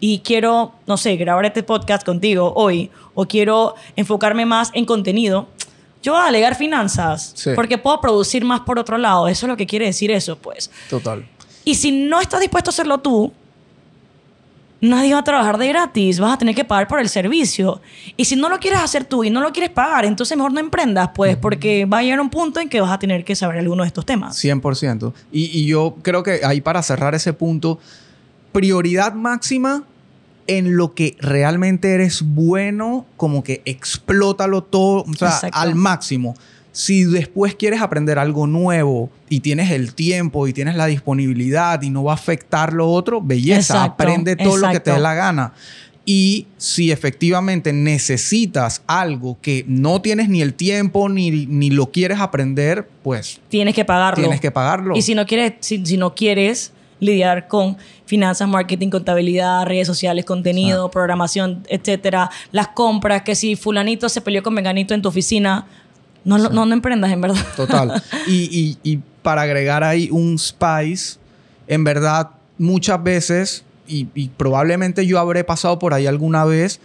[0.00, 5.48] y quiero, no sé, grabar este podcast contigo hoy o quiero enfocarme más en contenido,
[6.02, 9.28] yo voy a alegar finanzas porque puedo producir más por otro lado.
[9.28, 10.70] Eso es lo que quiere decir eso, pues.
[10.88, 11.28] Total.
[11.68, 13.30] Y si no estás dispuesto a hacerlo tú,
[14.80, 17.82] nadie va a trabajar de gratis, vas a tener que pagar por el servicio.
[18.16, 20.60] Y si no lo quieres hacer tú y no lo quieres pagar, entonces mejor no
[20.60, 23.58] emprendas, pues, porque va a llegar un punto en que vas a tener que saber
[23.58, 24.42] alguno de estos temas.
[24.42, 25.12] 100%.
[25.30, 27.78] Y, y yo creo que ahí para cerrar ese punto,
[28.52, 29.84] prioridad máxima
[30.46, 36.34] en lo que realmente eres bueno, como que explótalo todo, o sea, al máximo.
[36.72, 41.90] Si después quieres aprender algo nuevo y tienes el tiempo y tienes la disponibilidad y
[41.90, 45.52] no va a afectar lo otro, belleza, aprende todo lo que te dé la gana.
[46.04, 52.18] Y si efectivamente necesitas algo que no tienes ni el tiempo ni, ni lo quieres
[52.20, 53.40] aprender, pues...
[53.50, 54.22] Tienes que pagarlo.
[54.22, 54.96] Tienes que pagarlo.
[54.96, 57.76] Y si no quieres, si, si no quieres lidiar con
[58.06, 64.42] finanzas, marketing, contabilidad, redes sociales, contenido, programación, etcétera, las compras, que si fulanito se peleó
[64.42, 65.66] con menganito en tu oficina,
[66.24, 67.44] no, no, no, emprendas, en verdad.
[67.56, 68.02] Total.
[68.26, 71.18] Y, y, y, para agregar ahí un spice,
[71.66, 76.80] en verdad, muchas veces, y, y probablemente yo habré pasado por ahí alguna vez,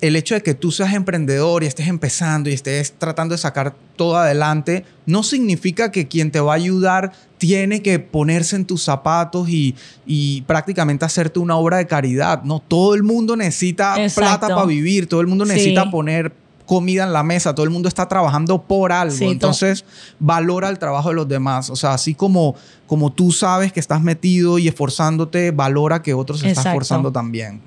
[0.00, 3.74] el hecho de que tú seas emprendedor y estés empezando y estés tratando de sacar
[3.96, 8.82] todo adelante, no significa que quien te va a ayudar tiene que ponerse en tus
[8.82, 9.74] zapatos y,
[10.06, 12.42] y prácticamente hacerte una obra de caridad.
[12.44, 16.32] No, todo el mundo necesita plata para vivir, todo el mundo necesita poner
[16.68, 19.16] comida en la mesa, todo el mundo está trabajando por algo.
[19.22, 19.84] Entonces,
[20.20, 21.70] valora el trabajo de los demás.
[21.70, 22.54] O sea, así como,
[22.86, 27.60] como tú sabes que estás metido y esforzándote, valora que otros se están esforzando también.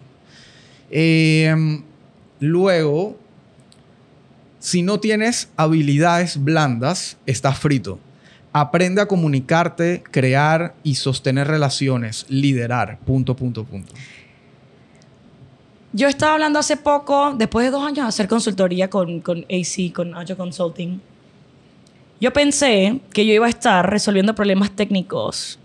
[0.89, 1.81] Eh,
[2.41, 3.19] Luego,
[4.57, 7.99] si no tienes habilidades blandas, estás frito.
[8.51, 13.93] Aprende a comunicarte, crear y sostener relaciones, liderar, punto, punto, punto.
[15.93, 19.91] Yo estaba hablando hace poco, después de dos años de hacer consultoría con, con AC,
[19.93, 21.01] con Agile Consulting.
[22.21, 25.59] Yo pensé que yo iba a estar resolviendo problemas técnicos.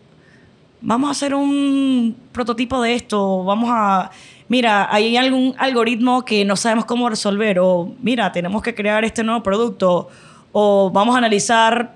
[0.81, 4.11] Vamos a hacer un prototipo de esto, vamos a
[4.49, 9.23] mira, hay algún algoritmo que no sabemos cómo resolver, o mira, tenemos que crear este
[9.23, 10.09] nuevo producto,
[10.53, 11.95] o vamos a analizar,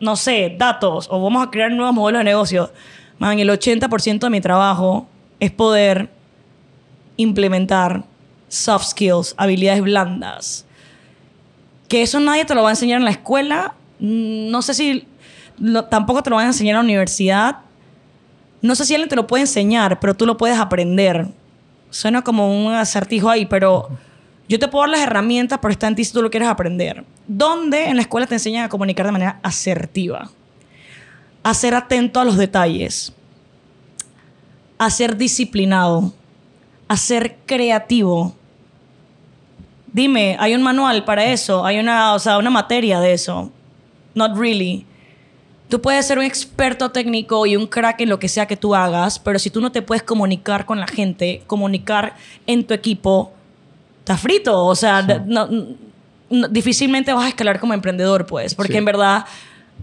[0.00, 2.70] no sé, datos, o vamos a crear nuevos modelos de negocio.
[3.18, 5.06] Man, el 80% de mi trabajo
[5.38, 6.10] es poder
[7.16, 8.04] implementar
[8.48, 10.66] soft skills, habilidades blandas.
[11.88, 13.74] Que eso nadie te lo va a enseñar en la escuela.
[13.98, 15.06] No sé si
[15.90, 17.58] tampoco te lo van a enseñar en la universidad.
[18.60, 21.28] No sé si alguien te lo puede enseñar, pero tú lo puedes aprender.
[21.90, 23.88] Suena como un acertijo ahí, pero
[24.48, 27.04] yo te puedo dar las herramientas, pero está en ti si tú lo quieres aprender.
[27.26, 30.30] ¿Dónde en la escuela te enseñan a comunicar de manera asertiva?
[31.42, 33.12] A ser atento a los detalles.
[34.78, 36.12] A ser disciplinado.
[36.92, 38.34] A ser creativo.
[39.90, 41.64] Dime, ¿hay un manual para eso?
[41.64, 43.50] ¿Hay una, o sea, una materia de eso?
[44.14, 44.84] Not really.
[45.70, 48.74] Tú puedes ser un experto técnico y un crack en lo que sea que tú
[48.74, 52.14] hagas, pero si tú no te puedes comunicar con la gente, comunicar
[52.46, 53.32] en tu equipo,
[54.00, 54.66] estás frito.
[54.66, 55.24] O sea,
[56.50, 59.24] difícilmente vas a escalar como emprendedor, pues, porque en verdad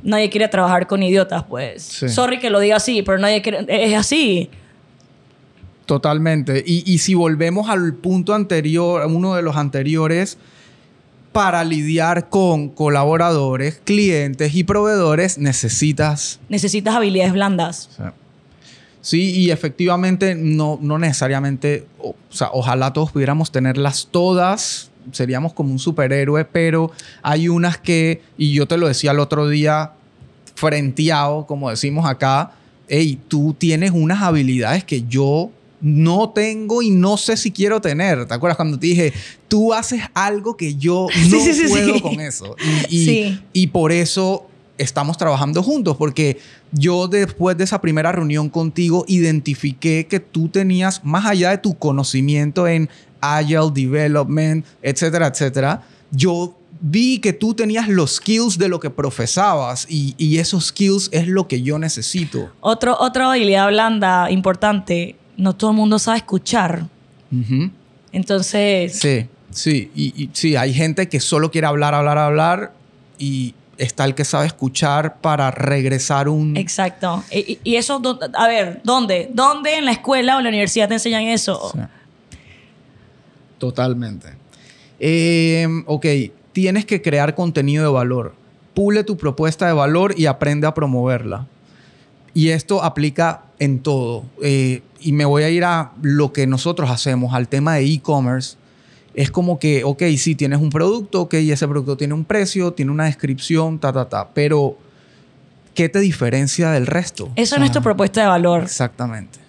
[0.03, 1.81] nadie quiere trabajar con idiotas, pues.
[2.07, 3.65] Sorry que lo diga así, pero nadie quiere.
[3.67, 4.51] Es así.
[5.89, 6.63] Totalmente.
[6.67, 10.37] Y, y si volvemos al punto anterior, uno de los anteriores,
[11.31, 16.39] para lidiar con colaboradores, clientes y proveedores necesitas...
[16.47, 17.89] Necesitas habilidades blandas.
[19.01, 25.71] Sí, y efectivamente no, no necesariamente, o, sea, ojalá todos pudiéramos tenerlas todas, seríamos como
[25.71, 26.91] un superhéroe, pero
[27.23, 29.93] hay unas que, y yo te lo decía el otro día,
[30.53, 32.51] frenteado, como decimos acá,
[32.87, 35.49] hey, tú tienes unas habilidades que yo
[35.81, 38.25] no tengo y no sé si quiero tener.
[38.25, 39.13] ¿Te acuerdas cuando te dije,
[39.47, 41.37] tú haces algo que yo no
[41.69, 42.55] puedo con eso?
[42.89, 46.39] Y, y, por eso estamos trabajando juntos, porque
[46.71, 51.77] yo después de esa primera reunión contigo identifiqué que tú tenías, más allá de tu
[51.77, 52.89] conocimiento en
[53.21, 59.85] Agile Development, etcétera, etcétera, yo vi que tú tenías los skills de lo que profesabas
[59.89, 62.49] y, y esos skills es lo que yo necesito.
[62.61, 66.85] Otro, otra habilidad blanda importante no todo el mundo sabe escuchar.
[68.11, 69.91] Entonces, Sí, sí.
[69.95, 72.73] Y, y sí, hay gente que solo quiere hablar, hablar, hablar.
[73.17, 76.55] Y está el que sabe escuchar para regresar un...
[76.57, 77.23] exacto.
[77.31, 78.01] Y, eso,
[78.33, 79.29] a ver, ¿dónde?
[79.33, 81.71] ¿Dónde en la escuela o en la universidad te enseñan eso?
[81.73, 81.79] Sí.
[83.57, 84.27] Totalmente.
[84.99, 86.05] Eh, ok,
[86.51, 88.35] tienes que crear contenido de valor.
[88.73, 91.47] Pule tu propuesta de valor y aprende a promoverla.
[92.33, 94.25] Y esto aplica en todo.
[94.43, 98.57] Eh, y me voy a ir a lo que nosotros hacemos, al tema de e-commerce.
[99.13, 102.91] Es como que, ok, sí, tienes un producto, ok, ese producto tiene un precio, tiene
[102.91, 104.29] una descripción, ta, ta, ta.
[104.33, 104.77] Pero,
[105.73, 107.29] ¿qué te diferencia del resto?
[107.35, 108.63] Eso O no es tu propuesta de valor.
[108.63, 109.39] Exactamente.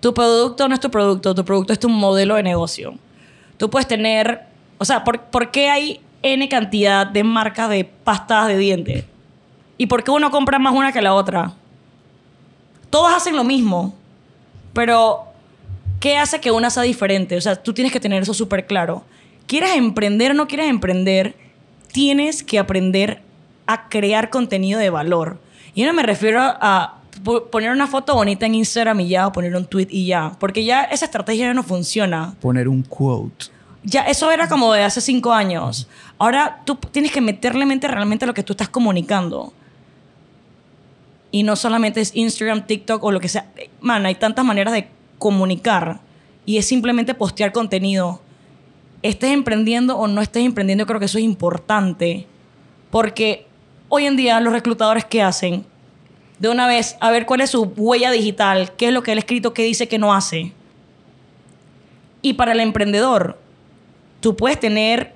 [0.00, 2.94] Tu producto no es tu producto, tu producto es tu modelo de negocio.
[3.56, 4.42] Tú puedes tener,
[4.78, 9.04] o sea, ¿por, por qué hay N cantidad de marcas de pastas de dientes?
[9.78, 11.52] ¿Y por qué uno compra más una que la otra?
[12.90, 13.94] Todas hacen lo mismo,
[14.76, 15.24] pero
[15.98, 17.36] ¿qué hace que una sea diferente?
[17.36, 19.02] O sea, tú tienes que tener eso súper claro.
[19.48, 21.34] ¿Quieres emprender o no quieres emprender?
[21.92, 23.22] Tienes que aprender
[23.66, 25.40] a crear contenido de valor.
[25.74, 29.26] Y yo no me refiero a po- poner una foto bonita en Instagram y ya,
[29.26, 32.34] o poner un tweet y ya, porque ya esa estrategia ya no funciona.
[32.40, 33.46] Poner un quote.
[33.82, 35.88] Ya, eso era como de hace cinco años.
[36.18, 39.52] Ahora tú tienes que meterle mente realmente a lo que tú estás comunicando.
[41.36, 43.52] Y no solamente es Instagram, TikTok o lo que sea.
[43.82, 46.00] Man, hay tantas maneras de comunicar.
[46.46, 48.22] Y es simplemente postear contenido.
[49.02, 52.26] Estés emprendiendo o no estés emprendiendo, creo que eso es importante.
[52.90, 53.46] Porque
[53.90, 55.66] hoy en día los reclutadores, ¿qué hacen?
[56.38, 59.18] De una vez, a ver cuál es su huella digital, qué es lo que él
[59.18, 60.54] ha escrito, qué dice que no hace.
[62.22, 63.38] Y para el emprendedor,
[64.20, 65.12] tú puedes tener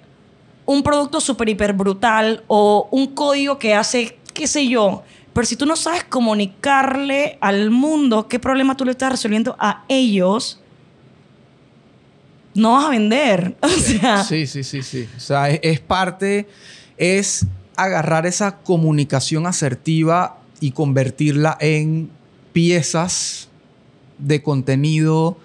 [0.66, 5.02] un producto súper hiper brutal o un código que hace, qué sé yo,
[5.40, 9.84] pero si tú no sabes comunicarle al mundo qué problema tú le estás resolviendo a
[9.88, 10.60] ellos,
[12.52, 13.56] no vas a vender.
[13.62, 15.08] O sea, Sí, sí, sí, sí.
[15.16, 16.46] O sea, es, es parte,
[16.98, 22.10] es agarrar esa comunicación asertiva y convertirla en
[22.52, 23.48] piezas
[24.18, 25.38] de contenido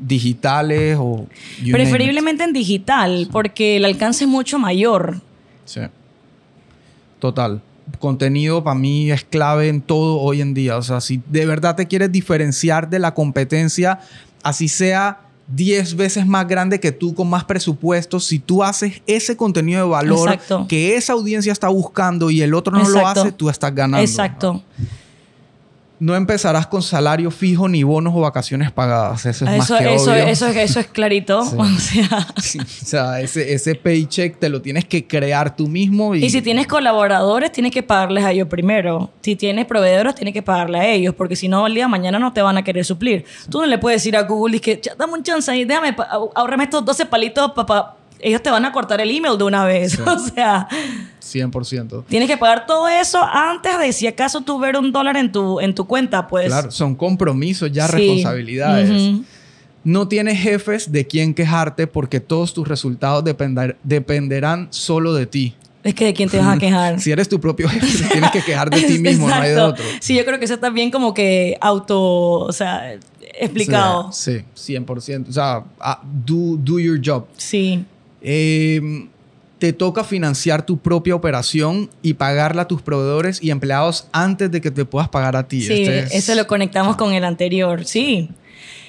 [0.00, 1.28] digitales o...
[1.70, 5.20] preferiblemente en digital, porque el alcance es mucho mayor.
[5.66, 5.82] Sí.
[7.20, 7.62] Total.
[7.98, 10.76] Contenido para mí es clave en todo hoy en día.
[10.76, 14.00] O sea, si de verdad te quieres diferenciar de la competencia,
[14.42, 19.36] así sea 10 veces más grande que tú con más presupuesto, si tú haces ese
[19.36, 20.66] contenido de valor Exacto.
[20.68, 24.04] que esa audiencia está buscando y el otro no lo hace, tú estás ganando.
[24.04, 24.54] Exacto.
[24.54, 24.99] No
[26.14, 29.26] empezarás con salario fijo ni bonos o vacaciones pagadas.
[29.26, 30.22] Eso es Eso, más que eso, obvio.
[30.24, 31.42] eso, es- eso es clarito.
[31.78, 32.00] Sí.
[32.10, 36.14] O sea, Sí, o sea, ese, ese paycheck te lo tienes que crear tú mismo.
[36.14, 39.10] Y, Y si tienes colaboradores, tienes que pagarles a ellos primero.
[39.20, 42.18] Si tienes proveedores, tienes que pagarle a ellos, porque si no, el día de mañana
[42.18, 43.24] no te van a querer suplir.
[43.50, 45.94] Tú no le puedes decir a Google, que dame un chance ahí, déjame,
[46.34, 47.96] ahorrame estos 12 palitos, papá.
[48.22, 49.98] Ellos te van a cortar el email de una vez.
[50.06, 50.66] O sea,
[51.32, 52.04] 100%.
[52.08, 55.60] tienes que pagar todo eso antes de si acaso tú ver un dólar en tu,
[55.60, 56.46] en tu cuenta, pues.
[56.46, 57.96] Claro, son compromisos, ya Sí.
[57.96, 59.20] responsabilidades.
[59.82, 65.54] No tienes jefes de quien quejarte porque todos tus resultados depender- dependerán solo de ti.
[65.82, 67.00] Es que de quién te vas a quejar.
[67.00, 69.82] Si eres tu propio jefe, tienes que quejar de ti mismo, no hay de otro.
[70.00, 71.98] Sí, yo creo que eso está bien como que auto,
[72.40, 72.92] o sea,
[73.38, 74.12] explicado.
[74.12, 75.28] Sí, sí, 100%.
[75.30, 77.24] O sea, ah, do, do your job.
[77.38, 77.82] Sí.
[78.20, 79.08] Eh,
[79.60, 84.60] te toca financiar tu propia operación y pagarla a tus proveedores y empleados antes de
[84.60, 85.60] que te puedas pagar a ti.
[85.60, 88.30] Sí, Este es- eso lo conectamos con el anterior, sí.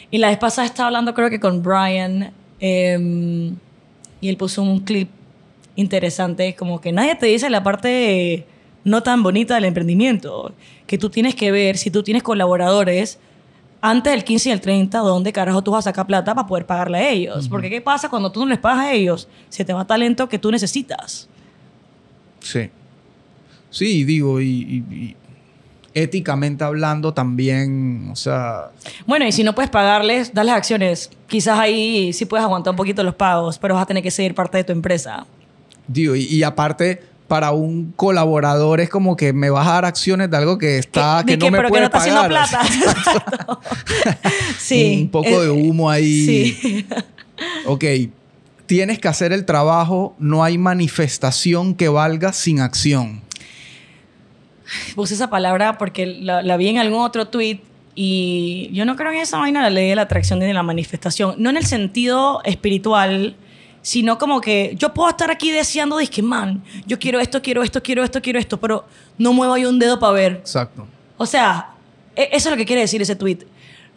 [0.09, 3.51] Y la vez pasada estaba hablando creo que con Brian eh,
[4.21, 5.09] y él puso un clip
[5.75, 8.45] interesante, como que nadie te dice la parte
[8.83, 10.53] no tan bonita del emprendimiento,
[10.87, 13.19] que tú tienes que ver si tú tienes colaboradores
[13.81, 16.65] antes del 15 y el 30, ¿dónde carajo tú vas a sacar plata para poder
[16.65, 17.49] pagarle a ellos?
[17.49, 19.27] Porque ¿qué pasa cuando tú no les pagas a ellos?
[19.49, 21.27] Se te va talento que tú necesitas.
[22.39, 22.69] Sí.
[23.69, 25.15] Sí, digo, y, y- y
[25.93, 28.69] éticamente hablando también, o sea,
[29.05, 31.09] Bueno, y si no puedes pagarles, dale acciones.
[31.27, 34.33] Quizás ahí sí puedes aguantar un poquito los pagos, pero vas a tener que seguir
[34.35, 35.25] parte de tu empresa.
[35.87, 37.01] digo, y, y aparte,
[37.31, 41.23] para un colaborador es como que me vas a dar acciones de algo que está,
[41.25, 42.61] que, Di no me pero puede que no está haciendo plata.
[44.59, 45.03] sí.
[45.03, 46.25] Un poco de humo ahí.
[46.25, 46.85] Sí.
[47.67, 47.85] Ok,
[48.65, 53.21] tienes que hacer el trabajo, no hay manifestación que valga sin acción.
[54.93, 57.61] Puse esa palabra porque la, la vi en algún otro tweet
[57.95, 60.53] y yo no creo en esa vaina de la ley de la atracción ni de
[60.53, 61.35] la manifestación.
[61.37, 63.37] No en el sentido espiritual,
[63.81, 67.81] sino como que yo puedo estar aquí deseando, que man, yo quiero esto, quiero esto,
[67.81, 68.85] quiero esto, quiero esto, pero
[69.17, 70.31] no muevo ahí un dedo para ver.
[70.33, 70.87] Exacto.
[71.17, 71.71] O sea,
[72.15, 73.39] e- eso es lo que quiere decir ese tweet.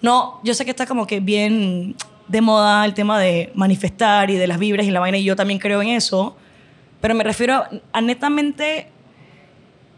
[0.01, 1.95] No, yo sé que está como que bien
[2.29, 5.37] de moda el tema de manifestar y de las vibras y la vaina, y yo
[5.37, 6.37] también creo en eso,
[7.01, 8.89] pero me refiero a netamente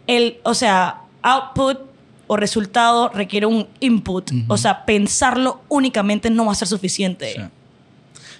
[0.06, 1.78] el, o sea, output
[2.26, 4.30] o resultado requiere un input.
[4.48, 7.32] O sea, pensarlo únicamente no va a ser suficiente.
[7.34, 7.40] Sí.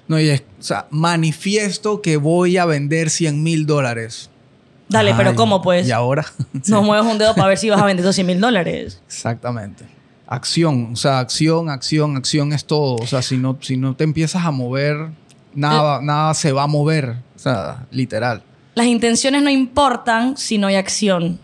[0.09, 4.31] No, y es, o sea, manifiesto que voy a vender 100 mil dólares.
[4.89, 5.87] Dale, pero Ay, ¿cómo pues?
[5.89, 6.25] Y ahora.
[6.63, 9.03] Sí, No mueves un dedo para ver si vas a vender esos 100 mil dólares.
[9.07, 9.85] Exactamente.
[10.29, 12.97] Acción, o sea, acción, acción, acción es todo.
[12.97, 15.09] O sea, si no, si no te empiezas a mover,
[15.55, 17.17] nada, nada se va a mover.
[17.35, 18.43] O sea, literal.
[18.75, 21.39] Las intenciones no importan si no hay acción.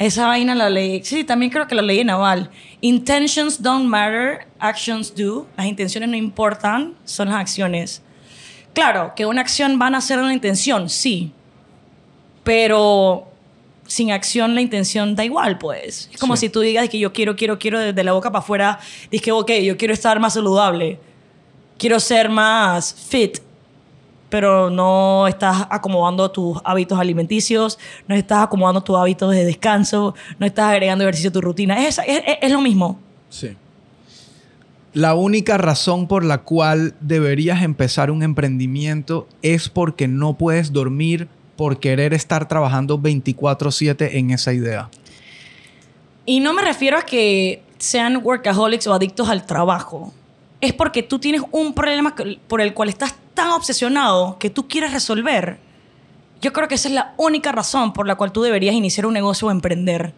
[0.00, 1.04] Esa vaina la leí.
[1.04, 2.50] Sí, también creo que la leí en Naval.
[2.80, 5.46] Intentions don't matter, actions do.
[5.58, 8.00] Las intenciones no importan, son las acciones.
[8.72, 11.32] Claro, que una acción van a ser una intención, sí.
[12.44, 13.28] Pero
[13.86, 16.08] sin acción la intención da igual, pues.
[16.10, 16.46] Es como Sí.
[16.46, 18.78] si tú digas que yo quiero, quiero, quiero desde la boca para afuera.
[19.10, 20.98] Dices que, ok, yo quiero estar más saludable.
[21.76, 23.38] Quiero ser más fit
[24.30, 27.78] pero no estás acomodando tus hábitos alimenticios,
[28.08, 31.86] no estás acomodando tus hábitos de descanso, no estás agregando ejercicio a tu rutina.
[31.86, 32.98] Es, es, es- lo mismo.
[33.28, 33.56] Sí.
[34.92, 41.28] La única razón por la cual deberías empezar un emprendimiento es porque no puedes dormir
[41.56, 44.88] por querer estar trabajando 24/7 en esa idea.
[46.26, 50.12] Y no me refiero a que sean workaholics o adictos al trabajo.
[50.60, 52.14] Es porque tú tienes un problema
[52.48, 55.58] por el cual estás tan obsesionado que tú quieres resolver.
[56.42, 59.14] Yo creo que esa es la única razón por la cual tú deberías iniciar un
[59.14, 60.12] negocio o emprender.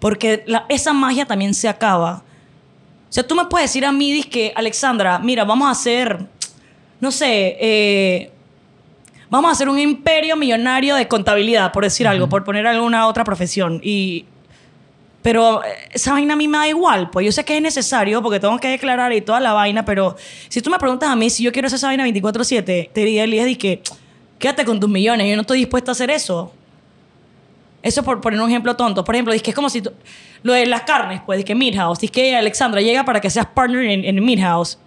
[0.00, 2.24] Porque la- esa magia también se acaba.
[3.08, 6.26] O sea, tú me puedes decir a mí, que Alexandra, mira, vamos a hacer,
[7.00, 8.32] no sé, eh,
[9.30, 13.22] vamos a hacer un imperio millonario de contabilidad, por decir algo, por poner alguna otra
[13.22, 13.80] profesión.
[13.84, 14.24] Y,
[15.22, 18.20] pero eh, esa vaina a mí me da igual, pues yo sé que es necesario
[18.22, 20.16] porque tengo que declarar y toda la vaina, pero
[20.48, 23.24] si tú me preguntas a mí si yo quiero hacer esa vaina 24/7, te diría
[23.24, 23.82] Elías, di que
[24.38, 26.52] quédate con tus millones, yo no estoy dispuesta a hacer eso.
[27.82, 29.02] Eso por poner un ejemplo tonto.
[29.04, 29.92] Por ejemplo, es que es como si tú-
[30.44, 33.46] lo de las carnes, pues, es que Midhouse, es que Alexandra llega para que seas
[33.46, 34.78] partner en, en Midhouse.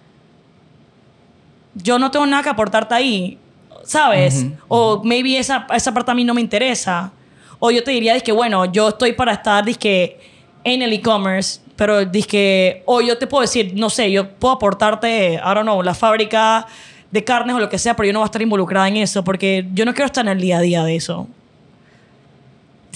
[1.74, 3.38] Yo no tengo nada que aportarte ahí,
[3.84, 4.46] ¿sabes?
[4.68, 7.12] O maybe esa, esa parte a mí no me interesa.
[7.58, 10.18] O yo te diría, que bueno, yo estoy para estar, dizque,
[10.64, 15.34] en el e-commerce, pero dizque, o yo te puedo decir, no sé, yo puedo aportarte,
[15.34, 16.66] I don't know, la fábrica
[17.10, 19.22] de carnes o lo que sea, pero yo no voy a estar involucrada en eso
[19.22, 21.28] porque yo no quiero estar en el día a día de eso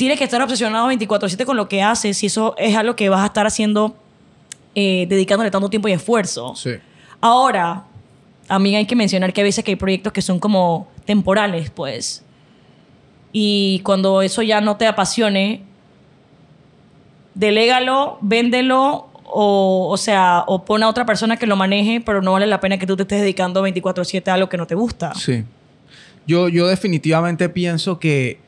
[0.00, 3.20] tienes que estar obsesionado 24/7 con lo que haces y eso es algo que vas
[3.20, 3.94] a estar haciendo,
[4.74, 6.56] eh, dedicándole tanto tiempo y esfuerzo.
[6.56, 6.70] Sí.
[7.20, 7.84] Ahora,
[8.48, 11.68] a mí hay que mencionar que a veces que hay proyectos que son como temporales,
[11.68, 12.24] pues.
[13.33, 15.62] Y cuando eso ya no te apasione,
[17.35, 22.33] delégalo, véndelo o, o sea, o pon a otra persona que lo maneje, pero no
[22.33, 25.14] vale la pena que tú te estés dedicando 24/7 a algo que no te gusta.
[25.14, 25.45] Sí.
[26.26, 28.41] Yo, yo definitivamente pienso que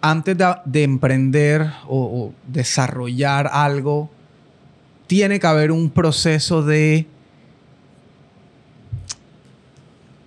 [0.00, 4.10] antes de, de emprender o desarrollar algo,
[5.06, 7.06] tiene que haber un proceso de,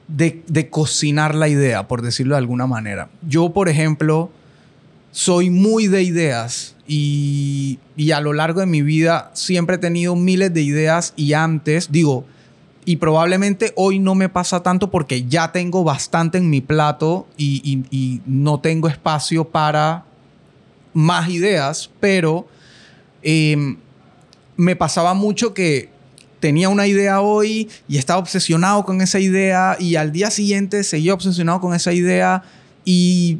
[0.07, 3.09] de, cocinar la idea, por decirlo de alguna manera.
[3.27, 4.29] Yo, por ejemplo,
[5.11, 10.15] soy muy de ideas y, y a lo largo de mi vida siempre he tenido
[10.15, 12.25] miles de ideas y antes, digo,
[12.85, 17.83] y probablemente hoy no me pasa tanto porque ya tengo bastante en mi plato y,
[17.91, 20.05] y- no tengo espacio para
[20.93, 22.47] más ideas, pero
[23.23, 23.75] eh,
[24.55, 25.89] me pasaba mucho que
[26.47, 31.13] tenía una idea hoy y estaba obsesionado con esa idea y al día siguiente seguía
[31.13, 32.41] obsesionado con esa idea
[32.85, 33.39] y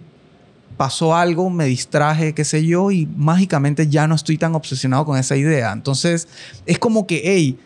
[0.75, 5.17] pasó algo, me distraje, qué sé yo, y mágicamente ya no estoy tan obsesionado con
[5.17, 5.71] esa idea.
[5.71, 6.27] Entonces,
[6.65, 7.57] es como que, hey,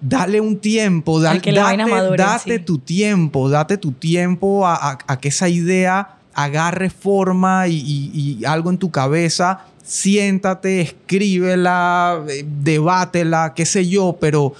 [0.00, 2.64] dale un tiempo, da- que date, vaina madure, date sí.
[2.64, 8.38] tu tiempo, date tu tiempo a, a- a que esa idea agarre forma y, y-
[8.40, 9.66] y algo en tu cabeza.
[9.84, 14.52] Siéntate, escríbela, eh, debátela, qué sé yo, pero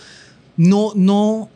[0.59, 1.49] no, no,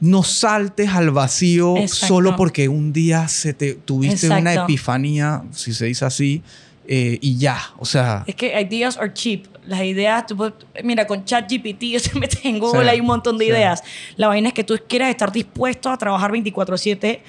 [0.00, 2.06] no saltes al vacío Exacto.
[2.06, 6.42] solo porque un día se te tuviste una epifanía, si se dice así,
[6.88, 7.58] eh, y ya.
[7.78, 9.46] O sea, Es que ideas are cheap.
[9.66, 10.50] Las ideas, tú
[10.82, 13.50] mira, con ChatGPT yo se metes en Google, Sí, hay un montón de sí.
[13.50, 13.82] ideas.
[14.16, 17.20] La vaina es que tú quieras estar dispuesto a trabajar 24/7.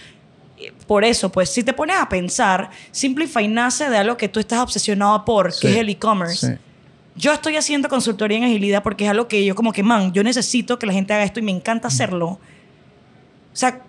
[0.57, 4.39] eh, Por eso, pues, si te pones a pensar, Simplify nace de algo que tú
[4.39, 6.57] estás obsesionado por, Sí, que es el e-commerce.
[7.19, 10.23] Yo estoy haciendo consultoría en agilidad porque es algo que yo como que, man, yo
[10.23, 12.27] necesito que la gente haga esto y me encanta hacerlo.
[12.27, 12.39] O
[13.53, 13.81] sea,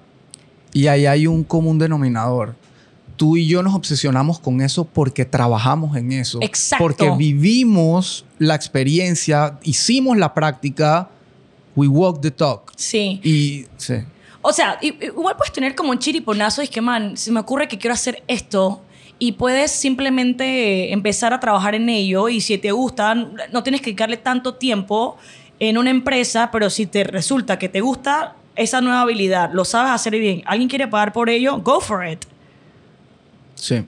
[0.72, 2.56] Y ahí hay un común denominador.
[3.16, 6.38] tú y yo nos obsesionamos con eso porque trabajamos en eso.
[6.40, 6.82] Exacto.
[6.82, 11.10] Porque vivimos la experiencia, hicimos la práctica,
[11.76, 12.72] we walk the talk.
[12.76, 13.20] Sí.
[13.22, 13.96] Y sí.
[14.42, 17.68] O sea, igual puedes tener como un chiriponazo y es que, man, se me ocurre
[17.68, 18.80] que quiero hacer esto
[19.22, 23.90] y puedes simplemente empezar a trabajar en ello y si te gusta, no tienes que
[23.90, 25.18] dedicarle tanto tiempo
[25.60, 29.92] en una empresa, pero si te resulta que te gusta esa nueva habilidad, lo sabes
[29.92, 32.24] hacer bien, alguien quiere pagar por ello, go for it.
[33.54, 33.84] Sí,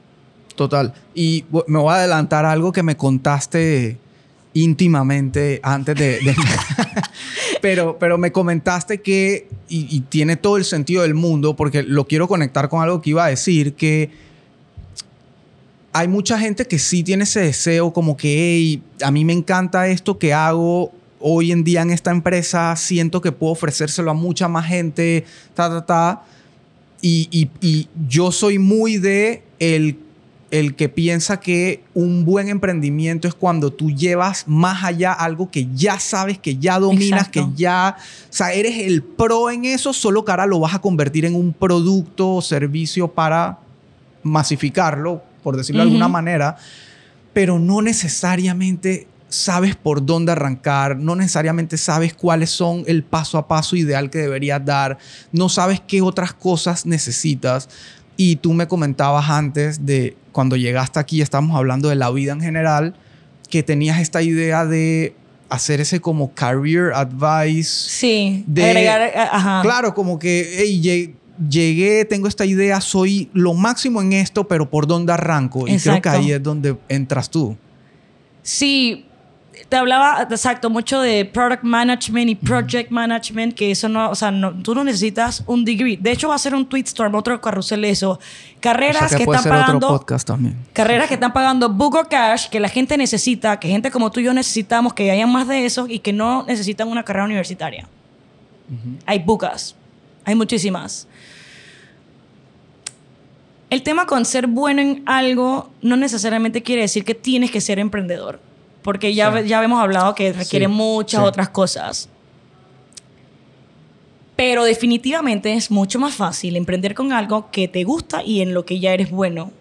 [0.55, 0.93] total.
[1.14, 3.97] Y me voy a adelantar algo que me contaste
[4.53, 6.18] íntimamente antes de...
[6.20, 6.37] de-
[7.62, 12.07] pero, pero me comentaste que, y, y tiene todo el sentido del mundo, porque lo
[12.07, 14.11] quiero conectar con algo que iba a decir, que
[15.93, 19.88] hay mucha gente que sí tiene ese deseo como que, hey, a mí me encanta
[19.88, 24.49] esto que hago hoy en día en esta empresa, siento que puedo ofrecérselo a mucha
[24.49, 25.24] más gente,
[25.55, 26.22] ta, ta, ta.
[27.01, 29.99] Y, y- y yo soy muy de el,
[30.51, 35.68] el que piensa que un buen emprendimiento es cuando tú llevas más allá algo que
[35.74, 37.51] ya sabes, que ya dominas, Exacto.
[37.55, 40.80] que ya, o sea, eres el pro en eso, solo que ahora lo vas a
[40.80, 43.59] convertir en un producto o servicio para
[44.22, 46.57] masificarlo, por decirlo de alguna manera,
[47.32, 53.49] pero no necesariamente sabes por dónde arrancar, no necesariamente sabes cuáles son el paso a
[53.49, 54.99] paso ideal que deberías dar,
[55.32, 57.68] no sabes qué otras cosas necesitas.
[58.18, 62.43] Y tú me comentabas antes de cuando llegaste aquí, estamos hablando de la vida en
[62.43, 62.95] general,
[63.49, 65.16] que tenías esta idea de
[65.49, 67.70] hacer ese como career advice.
[67.88, 69.61] Sí, De- agregar, eh, ajá.
[69.62, 71.14] Claro, como que hey,
[71.49, 75.66] llegué, tengo esta idea, soy lo máximo en esto, pero ¿por dónde arranco?
[75.66, 77.57] Y creo que ahí es donde entras tú.
[78.43, 79.07] Sí,
[79.68, 84.30] te hablaba, exacto, mucho de product management y project management, que eso no, o sea,
[84.30, 85.97] no, tú no necesitas un degree.
[85.97, 88.12] De hecho, va a ser un tweetstorm, otro carrusel eso.
[88.12, 88.18] O
[88.61, 90.57] Carreras sea, que, que están ser otro pagando, podcast también.
[90.72, 94.20] carreras que están pagando book or cash, que la gente necesita, que gente como tú
[94.20, 97.89] y yo necesitamos, que haya más de eso y que no necesitan una carrera universitaria.
[99.05, 99.74] Hay bucas,
[100.24, 101.07] hay muchísimas.
[103.72, 107.78] El tema con ser bueno en algo no necesariamente quiere decir que tienes que ser
[107.78, 108.38] emprendedor,
[108.82, 109.48] porque ya, Sí.
[109.48, 111.26] ya habíamos hablado que requiere Sí, muchas sí.
[111.26, 112.10] otras cosas.
[114.36, 118.66] Pero definitivamente es mucho más fácil emprender con algo que te gusta y en lo
[118.66, 119.52] que ya eres bueno.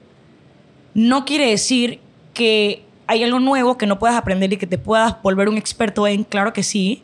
[0.94, 2.02] No quiere decir
[2.34, 6.06] que hay algo nuevo que no puedas aprender y que te puedas volver un experto
[6.06, 7.02] en, claro que sí,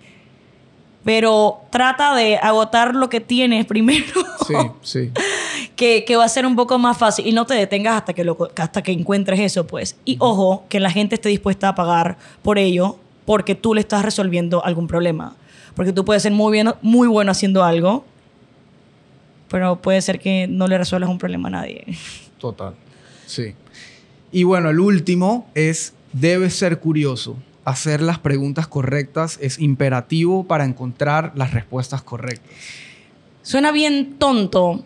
[1.05, 4.05] pero trata de agotar lo que tienes primero,
[4.45, 5.11] Sí, sí.
[5.77, 8.25] que, que va a ser un poco más fácil y no te detengas hasta que,
[8.25, 9.95] lo, hasta que encuentres eso, pues.
[10.03, 14.03] Y ojo, que la gente esté dispuesta a pagar por ello porque tú le estás
[14.03, 15.35] resolviendo algún problema.
[15.75, 18.03] Porque tú puedes ser muy, bien, muy bueno haciendo algo,
[19.49, 21.85] pero puede ser que no le resuelvas un problema a nadie.
[22.39, 22.73] Total.
[23.27, 23.53] Sí.
[24.31, 27.37] Y bueno, el último es, debes ser curioso.
[27.65, 32.49] Hacer las preguntas correctas es imperativo para encontrar las respuestas correctas.
[33.43, 34.83] Suena bien tonto,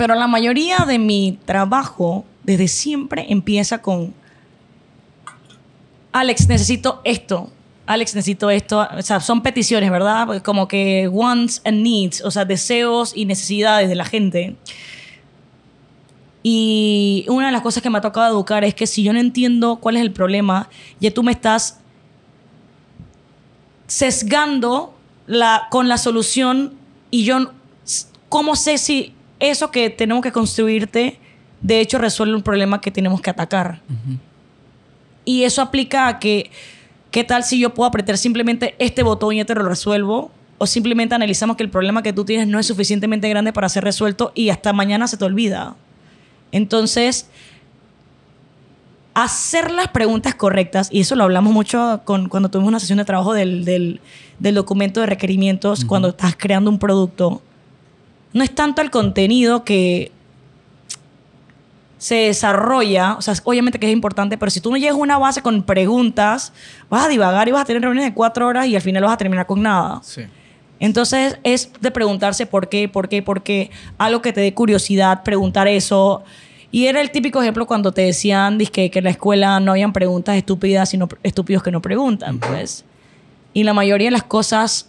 [0.00, 4.14] pero la mayoría de mi trabajo desde siempre empieza con
[6.10, 7.50] Alex, necesito esto.
[7.84, 8.88] Alex, necesito esto.
[8.96, 10.42] O sea, son peticiones, ¿verdad?
[10.42, 14.56] Como que wants and needs, o sea, deseos y necesidades de la gente.
[16.42, 19.20] Y una de las cosas que me ha tocado educar es que si yo no
[19.20, 21.78] entiendo cuál es el problema, ya tú me estás
[23.86, 24.94] sesgando
[25.26, 26.72] la, con la solución
[27.10, 27.52] y yo,
[28.30, 31.18] ¿cómo sé si eso que tenemos que construirte
[31.60, 33.80] de hecho resuelve un problema que tenemos que atacar?
[35.24, 36.50] Y eso aplica a que,
[37.10, 40.30] ¿qué tal si yo puedo apretar simplemente este botón y ya te lo resuelvo?
[40.58, 43.84] O simplemente analizamos que el problema que tú tienes no es suficientemente grande para ser
[43.84, 45.74] resuelto y hasta mañana se te olvida.
[46.52, 47.28] Entonces,
[49.14, 53.04] hacer las preguntas correctas, y eso lo hablamos mucho con, cuando tuvimos una sesión de
[53.04, 54.00] trabajo del, del-
[54.38, 57.42] del documento de requerimientos, cuando estás creando un producto,
[58.32, 60.12] no es tanto el contenido que
[61.98, 65.18] se desarrolla, o sea, obviamente que es importante, pero si tú no llegas a una
[65.18, 66.52] base con preguntas,
[66.88, 69.12] vas a divagar y vas a tener reuniones de cuatro horas y al final vas
[69.12, 70.00] a terminar con nada.
[70.02, 70.22] Sí.
[70.78, 75.22] Entonces es de preguntarse por qué, por qué, por qué, algo que te dé curiosidad,
[75.22, 76.24] preguntar eso.
[76.72, 79.92] Y era el típico ejemplo cuando te decían dizque, que en la escuela no habían
[79.92, 82.86] preguntas estúpidas, sino estúpidos que no preguntan, pues.
[83.52, 84.88] Y la mayoría de las cosas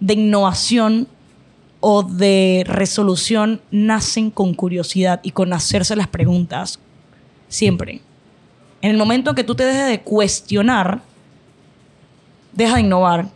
[0.00, 1.06] de innovación
[1.80, 6.78] o de resolución nacen con curiosidad y con hacerse las preguntas.
[7.48, 8.00] Siempre.
[8.82, 11.00] En el momento que tú te dejes de cuestionar,
[12.52, 13.28] deja de innovar.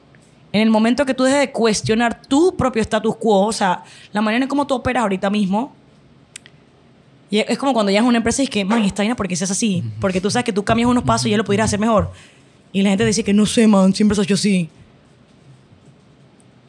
[0.53, 4.21] En el momento que tú dejes de cuestionar tu propio status quo, o sea, la
[4.21, 5.73] manera en cómo tú operas ahorita mismo,
[7.31, 9.27] Y es como cuando llegas a una empresa y es que, man, esta vaina, ¿por
[9.27, 9.83] qué se hace así?
[9.99, 12.11] Porque tú sabes que tú cambias unos pasos y ya lo pudieras hacer mejor.
[12.73, 14.69] Y la gente dice que no sé, man, siempre se ha hecho así.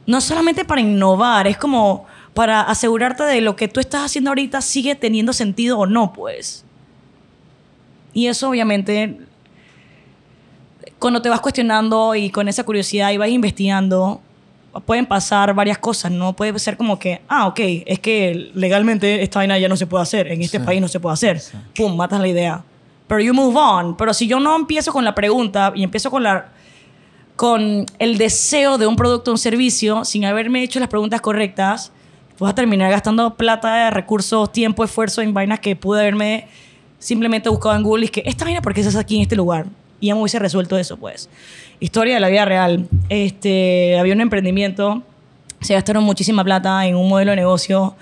[0.05, 4.61] No solamente para innovar, es como para asegurarte de lo que tú estás haciendo ahorita
[4.61, 6.65] sigue teniendo sentido o no, pues.
[8.13, 9.17] Y eso obviamente,
[10.99, 14.21] cuando te vas cuestionando y con esa curiosidad y vas investigando,
[14.85, 16.33] pueden pasar varias cosas, ¿no?
[16.33, 20.03] Puede ser como que, ah, ok, es que legalmente esta vaina ya no se puede
[20.03, 21.41] hacer, en este país no se puede hacer.
[21.75, 22.63] Pum, matas la idea.
[23.07, 23.95] Pero you move on.
[23.97, 26.47] Pero si yo no empiezo con la pregunta y empiezo con la
[27.43, 31.91] con el deseo de un producto o un servicio sin haberme hecho las preguntas correctas,
[32.39, 36.47] vas a terminar gastando plata, recursos, tiempo, esfuerzo en vainas que pude haberme
[36.99, 39.35] simplemente buscado en Google y es que esta vaina, ¿por qué estás aquí en este
[39.35, 39.65] lugar?
[39.99, 41.29] Y ya me hubiese resuelto eso, pues.
[41.81, 42.87] Historia de la vida real.
[43.09, 45.03] Este, había un emprendimiento,
[45.59, 47.93] se gastaron muchísima plata en un modelo de negocio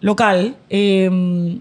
[0.00, 0.56] local.
[0.70, 1.60] Eh,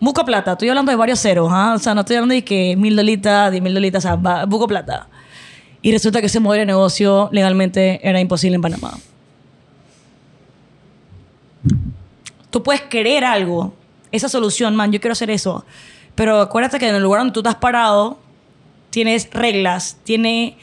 [0.00, 1.74] Buco plata, estoy hablando de varios ceros, ¿ah?
[1.76, 4.66] o sea, no estoy hablando de que mil dolitas, diez mil dolitas, o sea, buco
[4.66, 5.08] plata.
[5.82, 8.98] Y resulta que ese modelo de negocio legalmente era imposible en Panamá.
[12.50, 13.74] Tú puedes querer algo,
[14.10, 15.64] esa solución, man, yo quiero hacer eso.
[16.14, 18.18] Pero acuérdate que en el lugar donde tú estás parado,
[18.90, 20.56] tienes reglas, tiene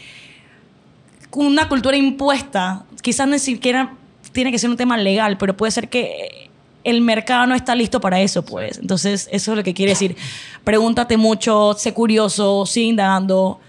[1.31, 2.85] una cultura impuesta.
[3.01, 3.93] Quizás ni siquiera
[4.31, 6.49] tiene que ser un tema legal, pero puede ser que
[6.83, 8.79] el mercado no está listo para eso, pues.
[8.79, 10.15] Entonces, eso es lo que quiere decir.
[10.63, 13.59] Pregúntate mucho, sé curioso, sigue indagando.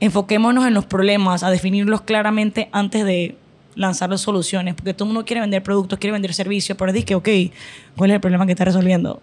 [0.00, 3.36] Enfoquémonos en los problemas, a definirlos claramente antes de
[3.74, 7.06] lanzar las soluciones, porque todo el mundo quiere vender productos, quiere vender servicios, pero dice
[7.06, 7.28] que, ok,
[7.96, 9.22] ¿cuál es el problema que está resolviendo?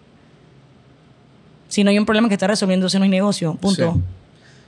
[1.68, 4.02] Si no hay un problema que está resolviendo, ese no hay negocio, punto.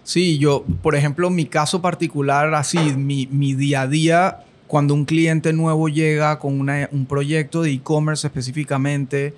[0.03, 0.37] Sí.
[0.37, 4.39] yo, por ejemplo, mi caso particular, así, mi, mi día a día,
[4.71, 9.33] cuando un cliente nuevo llega con un proyecto de e-commerce específicamente,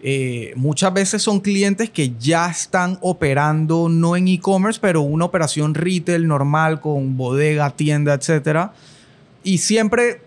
[0.00, 5.74] eh, muchas veces son clientes que ya están operando no en e-commerce, pero una operación
[5.74, 8.70] retail normal con bodega, tienda, etc.
[9.42, 10.20] Y siempre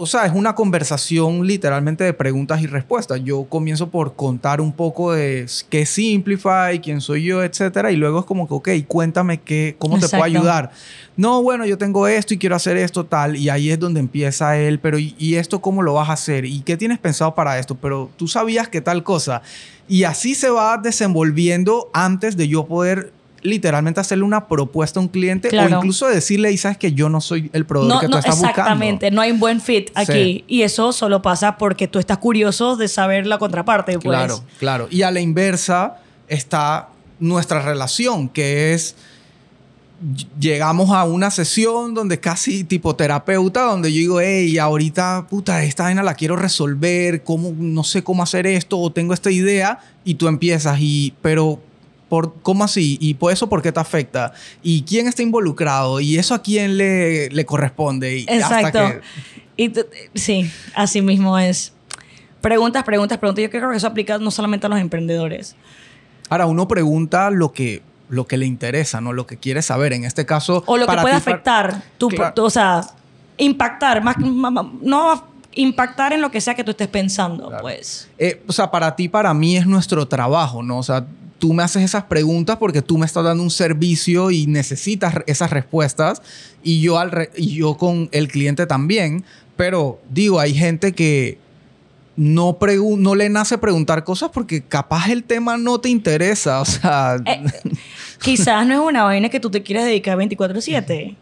[0.00, 3.20] o sea, es una conversación literalmente de preguntas y respuestas.
[3.24, 7.96] Yo comienzo por contar un poco de qué es Simplify, quién soy yo, etcétera, y
[7.96, 10.70] luego es como que, ok, cuéntame qué, cómo te puedo ayudar.
[11.16, 14.56] No, bueno, yo tengo esto y quiero hacer esto, tal, y ahí es donde empieza
[14.56, 16.44] él, pero ¿y, y esto cómo lo vas a hacer?
[16.44, 17.74] ¿Y qué tienes pensado para esto?
[17.74, 19.42] Pero tú sabías que tal cosa.
[19.88, 23.12] Y así se va desenvolviendo antes de yo poder
[23.48, 27.20] literalmente hacerle una propuesta a un cliente o incluso decirle, y sabes que yo no
[27.20, 28.50] soy el proveedor que tú estás buscando.
[28.50, 30.44] Exactamente, no hay un buen fit aquí.
[30.46, 33.98] Y eso solo pasa porque tú estás curioso de saber la contraparte.
[33.98, 34.02] Pues.
[34.02, 34.88] Claro, claro.
[34.90, 35.96] Y a la inversa
[36.28, 36.88] está
[37.18, 38.94] nuestra relación, que es
[40.38, 45.84] llegamos a una sesión donde casi tipo terapeuta, donde yo digo, hey, ahorita, puta, esta
[45.84, 50.14] vaina la quiero resolver, cómo, no sé cómo hacer esto, o tengo esta idea, y
[50.14, 51.60] tú empiezas, y, pero
[52.08, 52.98] por, ¿Cómo así?
[53.00, 54.32] ¿Y por eso por qué te afecta?
[54.62, 56.00] ¿Y quién está involucrado?
[56.00, 58.20] ¿Y eso a quién le, le corresponde?
[58.28, 59.00] Exacto.
[59.56, 59.72] Y
[60.14, 61.72] sí, así mismo es.
[62.40, 63.42] Preguntas, preguntas, preguntas.
[63.42, 65.56] Yo creo que eso aplica no solamente a los emprendedores.
[66.30, 69.12] Ahora, uno pregunta lo que, lo que le interesa, ¿no?
[69.12, 69.92] Lo que quiere saber.
[69.92, 70.62] En este caso...
[70.66, 71.82] O lo que puede afectar.
[71.98, 72.82] Tu, o sea,
[73.36, 74.02] impactar.
[74.02, 78.08] Más, no impactar en lo que sea que tú estés pensando, pues.
[78.18, 80.78] Eh, o sea, para ti, para mí es nuestro trabajo, ¿no?
[80.78, 81.04] O sea,
[81.38, 85.50] tú me haces esas preguntas porque tú me estás dando un servicio y necesitas esas
[85.50, 86.22] respuestas
[86.62, 89.24] y yo, al y yo con el cliente también.
[89.56, 91.38] Pero digo, hay gente que
[92.16, 92.58] no,
[92.98, 96.60] no le nace preguntar cosas porque capaz el tema no te interesa.
[96.60, 97.16] O sea...
[97.24, 97.44] Eh,
[98.20, 101.16] quizás no es una vaina que tú te quieras dedicar 24/7.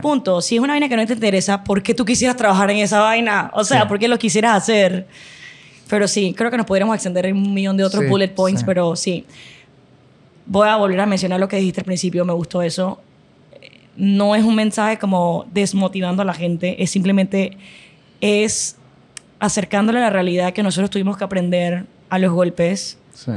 [0.00, 0.40] Punto.
[0.40, 3.00] Si es una vaina que no te interesa, ¿por qué tú quisieras trabajar en esa
[3.00, 3.50] vaina?
[3.54, 5.08] O sea, ¿por qué lo quisieras hacer?
[5.88, 8.94] Pero sí, creo que nos podríamos extender en un millón de otros bullet points, pero
[8.94, 9.26] sí
[10.52, 13.00] voy a volver a mencionar lo que dijiste al principio, me gustó eso.
[13.96, 17.56] No es un mensaje como desmotivando a la gente, es simplemente
[18.20, 18.76] es
[19.40, 22.98] acercándole a la realidad que nosotros tuvimos que aprender a los golpes.
[23.14, 23.32] Sí.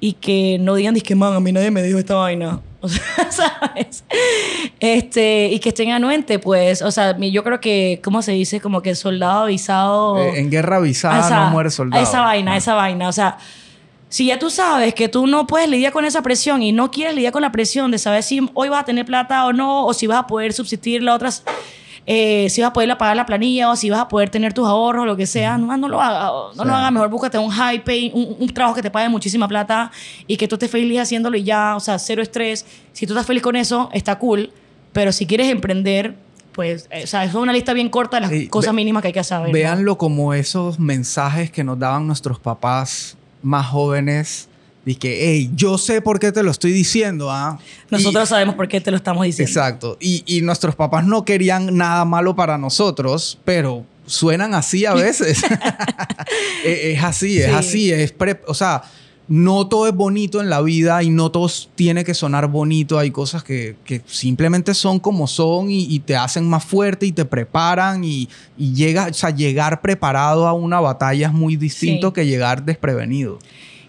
[0.00, 2.60] Y que no digan, que man, a mí nadie me dijo esta vaina.
[2.80, 3.02] O sea,
[3.32, 4.04] ¿sabes?
[4.78, 6.80] Este, y que estén anuente, pues.
[6.80, 8.60] O sea, yo creo que, ¿cómo se dice?
[8.60, 10.16] Como que soldado avisado.
[10.16, 12.00] Eh, en guerra avisada no muere soldado.
[12.00, 13.08] Esa vaina, esa vaina.
[13.08, 13.38] O sea,
[14.08, 17.14] si ya tú sabes que tú no puedes lidiar con esa presión y no quieres
[17.14, 19.92] lidiar con la presión de saber si hoy vas a tener plata o no, o
[19.92, 21.42] si vas a poder subsistir las otras,
[22.06, 24.66] eh, si vas a poder pagar la planilla o si vas a poder tener tus
[24.66, 26.56] ahorros o lo que sea, no, no lo hagas.
[26.56, 29.90] No lo hagas, mejor búscate un high pay, un, trabajo que te pague muchísima plata
[30.26, 32.64] y que tú estés feliz haciéndolo y ya, o sea, cero estrés.
[32.94, 34.50] Si tú estás feliz con eso, está cool,
[34.94, 36.16] pero si quieres emprender,
[36.52, 38.76] pues, eh, o sea, eso es una lista bien corta de las Sí, cosas ve-
[38.76, 39.48] mínimas que hay que saber.
[39.48, 39.52] ¿no?
[39.52, 44.48] Véanlo como esos mensajes que nos daban nuestros papás más jóvenes.
[44.84, 47.58] De que, hey, yo sé por qué te lo estoy diciendo, ¿ah?
[47.90, 49.50] Y- Nosotros sabemos por qué te lo estamos diciendo.
[49.50, 49.96] Exacto.
[50.00, 55.42] Y, y nuestros papás no querían nada malo para nosotros, pero suenan así a veces.
[56.64, 57.52] es, es así, es Sí.
[57.54, 57.92] así.
[57.92, 58.82] Es pre- o sea,
[59.28, 62.98] no todo es bonito en la vida y no todo tiene que sonar bonito.
[62.98, 67.12] Hay cosas que, que simplemente son como son y, y te hacen más fuerte y
[67.12, 72.08] te preparan y, y llega, o sea, llegar preparado a una batalla es muy distinto
[72.08, 72.14] Sí.
[72.14, 73.38] que llegar desprevenido.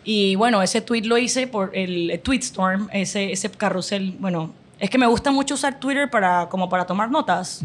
[0.04, 4.16] Y bueno, ese tweet lo hice por el Tweetstorm, ese, ese carrusel.
[4.20, 7.62] Bueno, es que me gusta mucho usar Twitter para, como para tomar notas.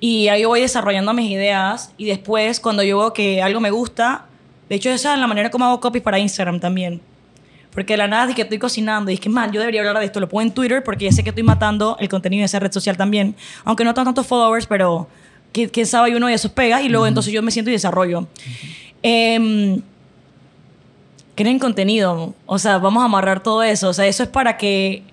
[0.00, 1.92] Y ahí voy desarrollando mis ideas.
[1.96, 4.26] Y después, cuando yo veo que algo me gusta,
[4.68, 7.00] de hecho, esa es la manera como hago copies para Instagram también.
[7.72, 9.98] Porque de la nada es que estoy cocinando y es que, man, yo debería hablar
[10.00, 10.20] de esto.
[10.20, 12.72] Lo pongo en Twitter porque ya sé que estoy matando el contenido de esa red
[12.72, 13.36] social también.
[13.64, 15.06] Aunque no tengo tantos followers, pero
[15.52, 18.26] qui- quién sabe, uno de esos pega y luego entonces yo me siento y desarrollo.
[19.02, 19.80] Em,
[21.34, 22.34] creen contenido.
[22.46, 23.88] O sea, vamos a amarrar todo eso.
[23.90, 25.04] O sea, eso es para que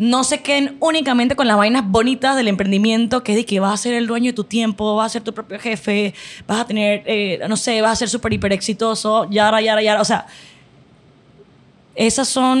[0.00, 3.74] no se queden únicamente con las vainas bonitas del emprendimiento, que es de que vas
[3.74, 6.14] a ser el dueño de tu tiempo, vas a ser tu propio jefe,
[6.46, 10.00] vas a tener, eh, no sé, vas a ser súper hiper exitoso, yara, yara, yara.
[10.00, 10.26] O sea,
[11.94, 12.58] esas son,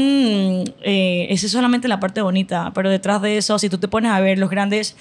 [0.82, 4.12] eh, esa es solamente la parte bonita, pero detrás de eso, si tú te pones
[4.12, 4.94] a ver los grandes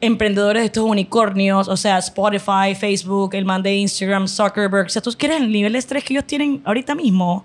[0.00, 5.02] emprendedores de estos unicornios, o sea, Spotify, Facebook, el man de Instagram, Zuckerberg, o sea,
[5.02, 7.44] tú quieres el nivel de estrés que ellos tienen ahorita mismo.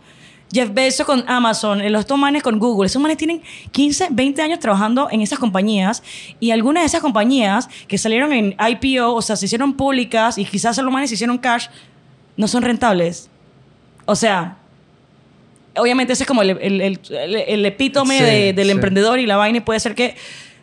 [0.52, 3.42] Jeff Bezos con Amazon, eh, los estos manes con Google, esos manes tienen
[3.72, 6.02] 15, 20 años trabajando en esas compañías
[6.40, 10.46] y algunas de esas compañías que salieron en IPO, o sea, se hicieron públicas y
[10.46, 11.68] quizás los manes se hicieron cash,
[12.38, 13.30] no son rentables.
[14.06, 14.58] O sea,
[15.76, 18.72] obviamente ese es como el, el- el- el- el epítome Sí, de- del sí.
[18.72, 20.16] emprendedor y la vaina y puede ser que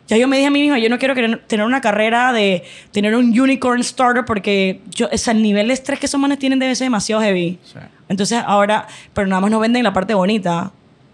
[0.07, 1.15] ya yo me dije a mí misma, yo no quiero
[1.47, 6.05] tener una carrera de tener un unicorn starter porque yo, ese nivel de estrés que
[6.05, 7.57] esos manes tienen debe ser demasiado heavy.
[7.63, 7.79] Sí.
[8.09, 10.71] Entonces ahora, pero nada más nos venden la parte bonita.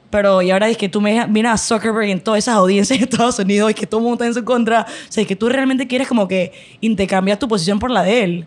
[0.10, 3.04] Pero y ahora es que tú me miras a Zuckerberg en todas esas audiencias en
[3.06, 4.82] Estados Unidos y que todo el mundo está en su contra.
[4.82, 8.24] O sea, es que tú realmente quieres como que intercambiar tu posición por la de
[8.24, 8.46] él.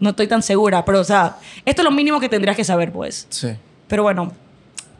[0.00, 2.92] No estoy tan segura, pero o sea, esto es lo mínimo que tendrías que saber,
[2.92, 3.26] pues.
[3.30, 3.48] Sí.
[3.88, 4.32] Pero bueno,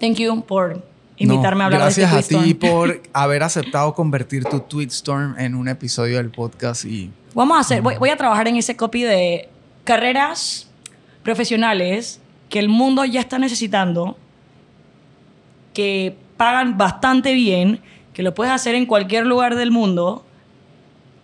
[0.01, 0.83] thank you por
[1.19, 2.73] invitarme No, a hablar gracias de a este ti Tweetstorm.
[2.73, 7.83] por haber aceptado convertir tu Tweetstorm en un episodio del podcast y Vamos a hacer,
[7.83, 9.49] voy, voy a trabajar en ese copy de
[9.85, 10.69] carreras
[11.23, 12.21] profesionales
[12.53, 14.19] que el mundo ya está necesitando,
[15.73, 17.81] que pagan bastante bien,
[18.13, 20.23] que lo puedes hacer en cualquier lugar del mundo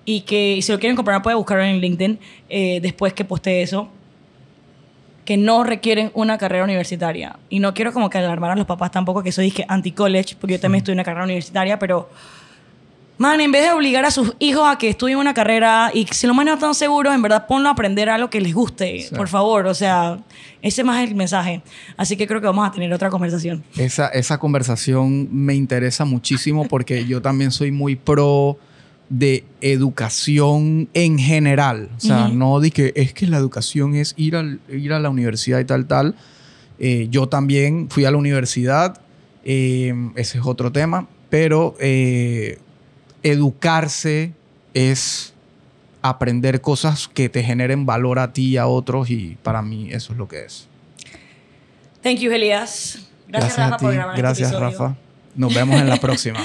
[0.06, 2.18] y que si lo quieren comprar pueden buscarlo en LinkedIn
[2.48, 3.90] eh, después que postee eso
[5.26, 7.38] que no requieren una carrera universitaria.
[7.50, 10.54] Y no quiero como que alarmar a los papás tampoco que soy dije anti-college, porque
[10.54, 12.08] yo también estudié una carrera universitaria, pero
[13.18, 16.26] Man, en vez de obligar a sus hijos a que estudien una carrera y si
[16.28, 19.14] lo más no están seguros, en verdad ponlo a aprender algo que les guste, Sí.
[19.14, 19.66] por favor.
[19.66, 20.20] O sea,
[20.62, 21.60] ese más es el mensaje.
[21.96, 23.64] Así que creo que vamos a tener otra conversación.
[23.76, 28.56] esa, esa conversación me interesa muchísimo porque yo también soy muy pro
[29.08, 31.88] de educación en general.
[31.96, 35.10] O sea, no de que es que la educación es ir, al- ir a la
[35.10, 36.14] universidad y tal, tal.
[36.78, 39.00] Eh, yo también fui a la universidad,
[39.44, 42.58] eh, ese es otro tema, pero eh,
[43.22, 44.32] educarse
[44.74, 45.32] es
[46.02, 50.12] aprender cosas que te generen valor a ti y a otros y para mí eso
[50.12, 50.68] es lo que es.
[52.02, 53.00] Thank you, Elías.
[53.26, 53.96] Gracias, a Rafa, por ti.
[53.96, 54.52] grabar este Gracias.
[54.60, 54.96] Rafa.
[55.34, 56.40] Nos vemos en la próxima.